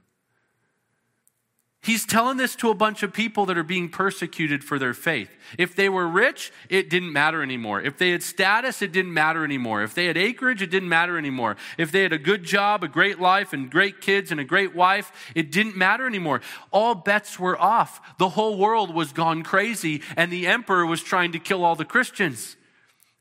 He's 1.85 2.03
telling 2.03 2.37
this 2.37 2.55
to 2.55 2.71
a 2.71 2.73
bunch 2.73 3.03
of 3.03 3.13
people 3.13 3.45
that 3.45 3.59
are 3.59 3.63
being 3.63 3.89
persecuted 3.89 4.63
for 4.63 4.79
their 4.79 4.95
faith. 4.95 5.29
If 5.55 5.75
they 5.75 5.87
were 5.87 6.07
rich, 6.07 6.51
it 6.67 6.89
didn't 6.89 7.13
matter 7.13 7.43
anymore. 7.43 7.79
If 7.79 7.99
they 7.99 8.09
had 8.09 8.23
status, 8.23 8.81
it 8.81 8.91
didn't 8.91 9.13
matter 9.13 9.43
anymore. 9.43 9.83
If 9.83 9.93
they 9.93 10.07
had 10.07 10.17
acreage, 10.17 10.63
it 10.63 10.71
didn't 10.71 10.89
matter 10.89 11.15
anymore. 11.15 11.57
If 11.77 11.91
they 11.91 12.01
had 12.01 12.11
a 12.11 12.17
good 12.17 12.43
job, 12.43 12.83
a 12.83 12.87
great 12.87 13.19
life, 13.19 13.53
and 13.53 13.69
great 13.69 14.01
kids 14.01 14.31
and 14.31 14.39
a 14.39 14.43
great 14.43 14.73
wife, 14.73 15.11
it 15.35 15.51
didn't 15.51 15.77
matter 15.77 16.07
anymore. 16.07 16.41
All 16.71 16.95
bets 16.95 17.39
were 17.39 17.61
off. 17.61 18.17
The 18.17 18.29
whole 18.29 18.57
world 18.57 18.91
was 18.91 19.13
gone 19.13 19.43
crazy, 19.43 20.01
and 20.17 20.31
the 20.31 20.47
emperor 20.47 20.87
was 20.87 21.03
trying 21.03 21.33
to 21.33 21.39
kill 21.39 21.63
all 21.63 21.75
the 21.75 21.85
Christians. 21.85 22.55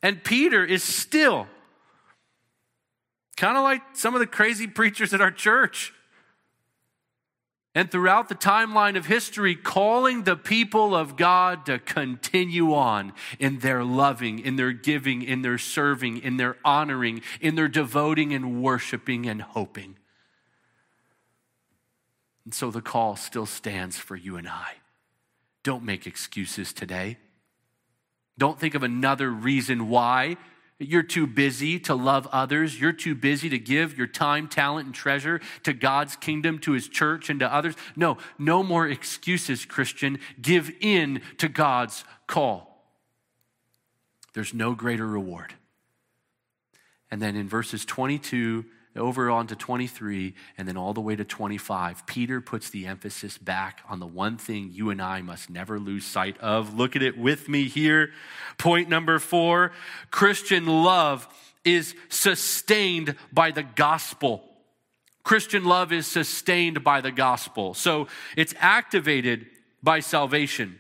And 0.02 0.24
Peter 0.24 0.64
is 0.64 0.82
still 0.82 1.48
kind 3.36 3.58
of 3.58 3.62
like 3.62 3.82
some 3.92 4.14
of 4.14 4.20
the 4.20 4.26
crazy 4.26 4.66
preachers 4.66 5.12
at 5.12 5.20
our 5.20 5.30
church 5.30 5.92
and 7.74 7.90
throughout 7.90 8.28
the 8.28 8.36
timeline 8.36 8.96
of 8.96 9.06
history, 9.06 9.56
calling 9.56 10.22
the 10.22 10.36
people 10.36 10.94
of 10.94 11.16
God 11.16 11.66
to 11.66 11.80
continue 11.80 12.72
on 12.72 13.12
in 13.40 13.58
their 13.58 13.82
loving, 13.82 14.38
in 14.38 14.54
their 14.54 14.72
giving, 14.72 15.22
in 15.22 15.42
their 15.42 15.58
serving, 15.58 16.18
in 16.18 16.36
their 16.36 16.56
honoring, 16.64 17.22
in 17.40 17.56
their 17.56 17.68
devoting 17.68 18.32
and 18.32 18.62
worshiping 18.62 19.26
and 19.26 19.42
hoping. 19.42 19.96
And 22.44 22.54
so 22.54 22.70
the 22.70 22.82
call 22.82 23.16
still 23.16 23.46
stands 23.46 23.98
for 23.98 24.14
you 24.14 24.36
and 24.36 24.48
I. 24.48 24.74
Don't 25.64 25.82
make 25.82 26.06
excuses 26.06 26.72
today. 26.72 27.18
Don't 28.38 28.60
think 28.60 28.74
of 28.74 28.82
another 28.82 29.30
reason 29.30 29.88
why 29.88 30.36
you're 30.78 31.02
too 31.02 31.26
busy 31.26 31.78
to 31.80 31.94
love 31.94 32.26
others. 32.32 32.80
You're 32.80 32.92
too 32.92 33.14
busy 33.14 33.48
to 33.48 33.58
give 33.58 33.96
your 33.96 34.06
time, 34.06 34.48
talent, 34.48 34.86
and 34.86 34.94
treasure 34.94 35.40
to 35.62 35.72
God's 35.72 36.16
kingdom, 36.16 36.58
to 36.60 36.72
his 36.72 36.88
church, 36.88 37.30
and 37.30 37.40
to 37.40 37.52
others. 37.52 37.74
No, 37.94 38.18
no 38.38 38.62
more 38.62 38.88
excuses, 38.88 39.64
Christian. 39.64 40.18
Give 40.40 40.72
in 40.80 41.22
to 41.38 41.48
God's 41.48 42.04
call. 42.26 42.74
There's 44.32 44.52
no 44.52 44.74
greater 44.74 45.06
reward. 45.06 45.54
And 47.10 47.22
then 47.22 47.36
in 47.36 47.48
verses 47.48 47.84
22 47.84 48.64
over 48.96 49.30
on 49.30 49.46
to 49.48 49.56
23 49.56 50.34
and 50.56 50.68
then 50.68 50.76
all 50.76 50.94
the 50.94 51.00
way 51.00 51.16
to 51.16 51.24
25, 51.24 52.06
Peter 52.06 52.40
puts 52.40 52.70
the 52.70 52.86
emphasis 52.86 53.38
back 53.38 53.80
on 53.88 54.00
the 54.00 54.06
one 54.06 54.36
thing 54.36 54.70
you 54.72 54.90
and 54.90 55.02
I 55.02 55.22
must 55.22 55.50
never 55.50 55.78
lose 55.78 56.04
sight 56.04 56.38
of. 56.38 56.74
Look 56.74 56.96
at 56.96 57.02
it 57.02 57.18
with 57.18 57.48
me 57.48 57.64
here. 57.64 58.10
Point 58.58 58.88
number 58.88 59.18
four 59.18 59.72
Christian 60.10 60.66
love 60.66 61.26
is 61.64 61.94
sustained 62.08 63.16
by 63.32 63.50
the 63.50 63.62
gospel. 63.62 64.44
Christian 65.22 65.64
love 65.64 65.92
is 65.92 66.06
sustained 66.06 66.84
by 66.84 67.00
the 67.00 67.10
gospel. 67.10 67.72
So 67.74 68.08
it's 68.36 68.54
activated 68.58 69.46
by 69.82 70.00
salvation 70.00 70.78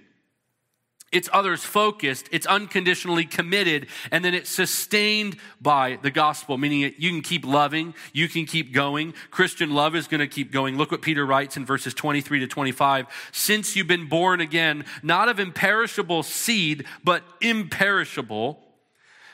it's 1.14 1.28
others 1.32 1.64
focused, 1.64 2.28
it's 2.32 2.46
unconditionally 2.46 3.24
committed, 3.24 3.86
and 4.10 4.24
then 4.24 4.34
it's 4.34 4.50
sustained 4.50 5.36
by 5.60 5.98
the 6.02 6.10
gospel, 6.10 6.58
meaning 6.58 6.92
you 6.98 7.10
can 7.10 7.22
keep 7.22 7.46
loving, 7.46 7.94
you 8.12 8.28
can 8.28 8.44
keep 8.44 8.72
going. 8.72 9.14
Christian 9.30 9.72
love 9.72 9.94
is 9.94 10.08
going 10.08 10.20
to 10.20 10.26
keep 10.26 10.50
going. 10.50 10.76
Look 10.76 10.90
what 10.90 11.02
Peter 11.02 11.24
writes 11.24 11.56
in 11.56 11.64
verses 11.64 11.94
23 11.94 12.40
to 12.40 12.46
25. 12.46 13.06
Since 13.32 13.76
you've 13.76 13.86
been 13.86 14.08
born 14.08 14.40
again, 14.40 14.84
not 15.02 15.28
of 15.28 15.38
imperishable 15.38 16.24
seed, 16.24 16.84
but 17.02 17.22
imperishable, 17.40 18.60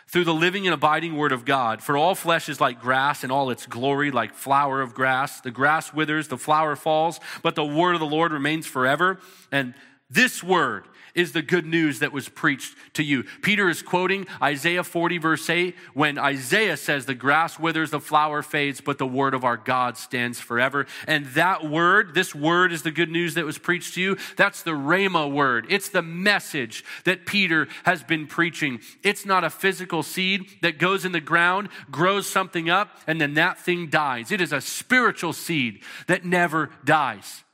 through 0.07 0.25
the 0.25 0.35
living 0.35 0.67
and 0.67 0.75
abiding 0.75 1.17
word 1.17 1.31
of 1.31 1.45
God. 1.45 1.81
For 1.81 1.97
all 1.97 2.17
flesh 2.17 2.49
is 2.49 2.61
like 2.61 2.81
grass, 2.81 3.23
and 3.23 3.31
all 3.31 3.49
its 3.49 3.65
glory 3.65 4.11
like 4.11 4.35
flower 4.35 4.81
of 4.81 4.93
grass. 4.93 5.41
The 5.41 5.53
grass 5.53 5.95
withers, 5.95 6.27
the 6.27 6.37
flower 6.37 6.75
falls, 6.75 7.21
but 7.43 7.55
the 7.55 7.65
word 7.65 7.95
of 7.95 8.01
the 8.01 8.07
Lord 8.07 8.33
remains 8.33 8.67
forever. 8.67 9.21
And 9.53 9.73
This 10.11 10.43
word 10.43 10.85
is 11.15 11.33
the 11.33 11.43
good 11.43 11.67
news 11.67 11.99
that 12.01 12.13
was 12.13 12.29
preached 12.29 12.77
to 12.95 13.03
you. 13.03 13.25
Peter 13.43 13.69
is 13.69 13.83
quoting 13.83 14.27
Isaiah 14.43 14.85
40, 14.85 15.19
verse 15.19 15.49
8, 15.49 15.75
when 15.95 16.19
Isaiah 16.19 16.77
says, 16.77 17.07
The 17.07 17.15
grass 17.15 17.59
withers, 17.59 17.91
the 17.91 18.01
flower 18.01 18.43
fades, 18.43 18.81
but 18.81 18.99
the 18.99 19.07
word 19.07 19.35
of 19.35 19.45
our 19.45 19.57
God 19.57 19.97
stands 19.97 20.41
forever. 20.41 20.87
And 21.07 21.27
that 21.27 21.69
word, 21.69 22.15
this 22.15 22.35
word 22.35 22.73
is 22.73 22.83
the 22.83 22.91
good 22.91 23.11
news 23.11 23.35
that 23.35 23.45
was 23.45 23.59
preached 23.59 23.95
to 23.95 24.01
you. 24.01 24.17
That's 24.37 24.63
the 24.63 24.73
Rhema 24.73 25.31
word. 25.31 25.67
It's 25.69 25.89
the 25.89 26.03
message 26.03 26.85
that 27.05 27.27
Peter 27.27 27.69
has 27.85 28.03
been 28.03 28.27
preaching. 28.27 28.81
It's 29.03 29.27
not 29.27 29.45
a 29.45 29.51
physical 29.51 30.03
seed 30.03 30.47
that 30.63 30.79
goes 30.79 31.05
in 31.05 31.13
the 31.13 31.21
ground, 31.21 31.69
grows 31.91 32.27
something 32.27 32.71
up, 32.71 32.97
and 33.07 33.21
then 33.21 33.35
that 33.35 33.59
thing 33.59 33.89
dies. 33.89 34.31
It 34.31 34.41
is 34.41 34.53
a 34.53 34.61
spiritual 34.61 35.33
seed 35.33 35.83
that 36.07 36.25
never 36.25 36.71
dies. 36.85 37.45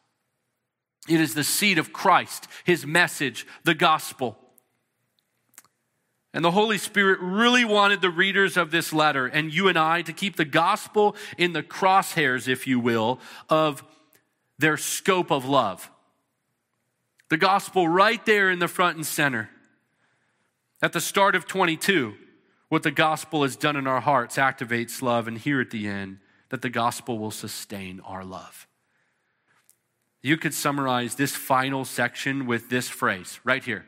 It 1.09 1.21
is 1.21 1.35
the 1.35 1.45
seed 1.45 1.79
of 1.79 1.93
Christ, 1.93 2.49
his 2.65 2.87
message, 2.87 3.47
the 3.65 3.75
gospel. 3.75 4.39
And 6.35 6.45
the 6.45 6.51
Holy 6.51 6.77
Spirit 6.77 7.19
really 7.21 7.65
wanted 7.65 8.03
the 8.03 8.11
readers 8.11 8.57
of 8.57 8.71
this 8.71 8.93
letter 8.93 9.27
and 9.27 9.53
you 9.53 9.69
and 9.69 9.79
I 9.79 10.03
to 10.03 10.13
keep 10.13 10.37
the 10.37 10.45
gospel 10.45 11.17
in 11.39 11.53
the 11.55 11.63
crosshairs, 11.63 12.47
if 12.47 12.67
you 12.67 12.79
will, 12.79 13.21
of 13.49 13.83
their 14.59 14.77
scope 14.77 15.31
of 15.31 15.47
love. 15.47 15.91
The 17.31 17.37
gospel 17.37 17.89
right 17.89 18.25
there 18.27 18.51
in 18.51 18.59
the 18.59 18.69
front 18.69 18.97
and 18.97 19.07
center. 19.07 19.51
At 20.83 20.93
the 20.93 21.01
start 21.01 21.35
of 21.35 21.47
22, 21.47 22.15
what 22.69 22.83
the 22.83 22.91
gospel 22.91 23.43
has 23.43 23.57
done 23.57 23.77
in 23.77 23.87
our 23.87 24.01
hearts 24.01 24.37
activates 24.37 25.01
love, 25.01 25.27
and 25.27 25.39
here 25.39 25.61
at 25.61 25.71
the 25.71 25.89
end, 25.89 26.19
that 26.51 26.63
the 26.63 26.71
gospel 26.71 27.19
will 27.19 27.31
sustain 27.31 28.01
our 28.01 28.25
love. 28.25 28.67
You 30.23 30.37
could 30.37 30.55
summarize 30.55 31.15
this 31.15 31.37
final 31.37 31.85
section 31.85 32.47
with 32.47 32.69
this 32.69 32.89
phrase 32.89 33.41
right 33.45 33.63
here 33.63 33.87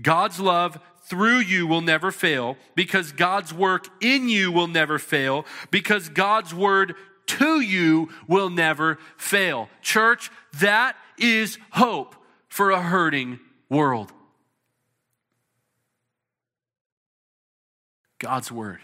God's 0.00 0.40
love 0.40 0.78
through 1.04 1.38
you 1.38 1.66
will 1.66 1.80
never 1.80 2.10
fail 2.10 2.56
because 2.74 3.12
God's 3.12 3.52
work 3.52 3.86
in 4.00 4.28
you 4.28 4.52
will 4.52 4.68
never 4.68 4.98
fail 4.98 5.44
because 5.70 6.08
God's 6.08 6.54
word 6.54 6.94
to 7.26 7.60
you 7.60 8.08
will 8.26 8.50
never 8.50 8.98
fail. 9.16 9.68
Church, 9.82 10.30
that 10.60 10.96
is 11.18 11.58
hope 11.70 12.16
for 12.48 12.70
a 12.70 12.80
hurting 12.80 13.40
world. 13.68 14.12
God's 18.18 18.52
word 18.52 18.80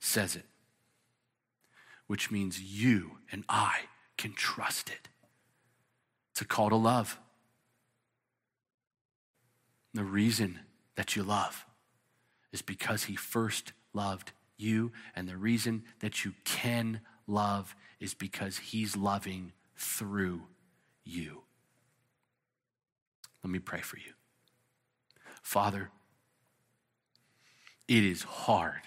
says 0.00 0.34
it, 0.34 0.44
which 2.06 2.30
means 2.30 2.60
you 2.60 3.18
and 3.30 3.44
I 3.48 3.80
can 4.18 4.34
trust 4.34 4.90
it. 4.90 5.08
It's 6.32 6.42
a 6.42 6.44
call 6.44 6.68
to 6.68 6.76
love. 6.76 7.18
The 9.94 10.04
reason 10.04 10.60
that 10.96 11.16
you 11.16 11.22
love 11.22 11.64
is 12.52 12.60
because 12.60 13.04
he 13.04 13.16
first 13.16 13.72
loved 13.94 14.32
you, 14.56 14.92
and 15.16 15.28
the 15.28 15.36
reason 15.36 15.84
that 16.00 16.24
you 16.24 16.34
can 16.44 17.00
love 17.26 17.74
is 18.00 18.14
because 18.14 18.58
he's 18.58 18.96
loving 18.96 19.52
through 19.76 20.42
you. 21.04 21.42
Let 23.42 23.50
me 23.50 23.60
pray 23.60 23.80
for 23.80 23.96
you. 23.96 24.12
Father, 25.42 25.90
it 27.86 28.04
is 28.04 28.22
hard 28.22 28.82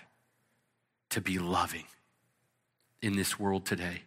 to 1.10 1.22
be 1.22 1.40
loving 1.40 1.86
in 3.02 3.16
this 3.16 3.40
world 3.40 3.66
today. 3.66 4.04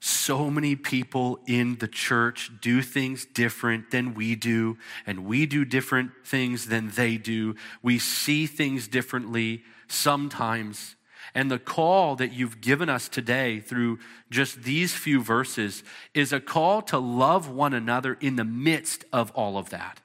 So 0.00 0.50
many 0.50 0.76
people 0.76 1.40
in 1.46 1.76
the 1.76 1.88
church 1.88 2.50
do 2.60 2.82
things 2.82 3.24
different 3.24 3.90
than 3.90 4.14
we 4.14 4.36
do, 4.36 4.76
and 5.06 5.24
we 5.24 5.46
do 5.46 5.64
different 5.64 6.10
things 6.24 6.66
than 6.66 6.90
they 6.90 7.16
do. 7.16 7.54
We 7.82 7.98
see 7.98 8.46
things 8.46 8.88
differently 8.88 9.62
sometimes. 9.88 10.96
And 11.34 11.50
the 11.50 11.58
call 11.58 12.16
that 12.16 12.32
you've 12.32 12.60
given 12.60 12.88
us 12.88 13.08
today 13.08 13.60
through 13.60 13.98
just 14.30 14.62
these 14.62 14.94
few 14.94 15.22
verses 15.22 15.82
is 16.14 16.32
a 16.32 16.40
call 16.40 16.82
to 16.82 16.98
love 16.98 17.48
one 17.48 17.74
another 17.74 18.14
in 18.20 18.36
the 18.36 18.44
midst 18.44 19.04
of 19.12 19.30
all 19.32 19.58
of 19.58 19.70
that. 19.70 20.00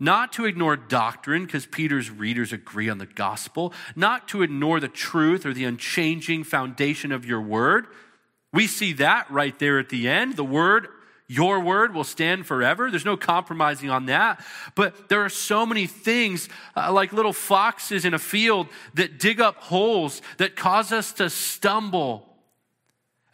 Not 0.00 0.32
to 0.34 0.44
ignore 0.44 0.76
doctrine, 0.76 1.46
because 1.46 1.66
Peter's 1.66 2.10
readers 2.10 2.52
agree 2.52 2.88
on 2.88 2.98
the 2.98 3.06
gospel, 3.06 3.72
not 3.94 4.26
to 4.28 4.42
ignore 4.42 4.80
the 4.80 4.88
truth 4.88 5.46
or 5.46 5.54
the 5.54 5.64
unchanging 5.64 6.44
foundation 6.44 7.12
of 7.12 7.24
your 7.24 7.40
word 7.40 7.86
we 8.54 8.68
see 8.68 8.92
that 8.94 9.30
right 9.30 9.58
there 9.58 9.80
at 9.80 9.88
the 9.88 10.08
end. 10.08 10.36
The 10.36 10.44
word, 10.44 10.88
your 11.26 11.58
word 11.58 11.92
will 11.92 12.04
stand 12.04 12.46
forever. 12.46 12.88
There's 12.88 13.04
no 13.04 13.16
compromising 13.16 13.90
on 13.90 14.06
that. 14.06 14.44
But 14.76 15.08
there 15.08 15.24
are 15.24 15.28
so 15.28 15.66
many 15.66 15.88
things, 15.88 16.48
uh, 16.76 16.92
like 16.92 17.12
little 17.12 17.32
foxes 17.32 18.04
in 18.04 18.14
a 18.14 18.18
field, 18.18 18.68
that 18.94 19.18
dig 19.18 19.40
up 19.40 19.56
holes 19.56 20.22
that 20.36 20.54
cause 20.54 20.92
us 20.92 21.12
to 21.14 21.28
stumble 21.28 22.28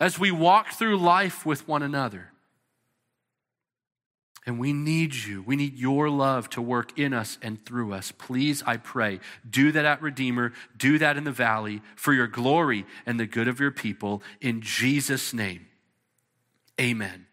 as 0.01 0.18
we 0.18 0.31
walk 0.31 0.73
through 0.73 0.97
life 0.97 1.45
with 1.45 1.68
one 1.68 1.83
another. 1.83 2.30
And 4.47 4.59
we 4.59 4.72
need 4.72 5.14
you. 5.14 5.43
We 5.43 5.57
need 5.57 5.78
your 5.78 6.09
love 6.09 6.49
to 6.51 6.62
work 6.62 6.99
in 6.99 7.12
us 7.12 7.38
and 7.43 7.64
through 7.64 7.93
us. 7.93 8.11
Please, 8.11 8.62
I 8.66 8.78
pray, 8.78 9.20
do 9.49 9.70
that 9.72 9.84
at 9.84 10.01
Redeemer. 10.01 10.53
Do 10.76 10.99
that 10.99 11.16
in 11.16 11.24
the 11.24 11.32
valley 11.32 11.82
for 11.95 12.12
your 12.12 12.26
glory 12.26 12.86
and 13.05 13.20
the 13.20 13.26
good 13.26 13.49
of 13.49 13.61
your 13.61 13.70
people. 13.70 14.22
In 14.41 14.62
Jesus' 14.62 15.34
name, 15.34 15.66
amen. 16.80 17.26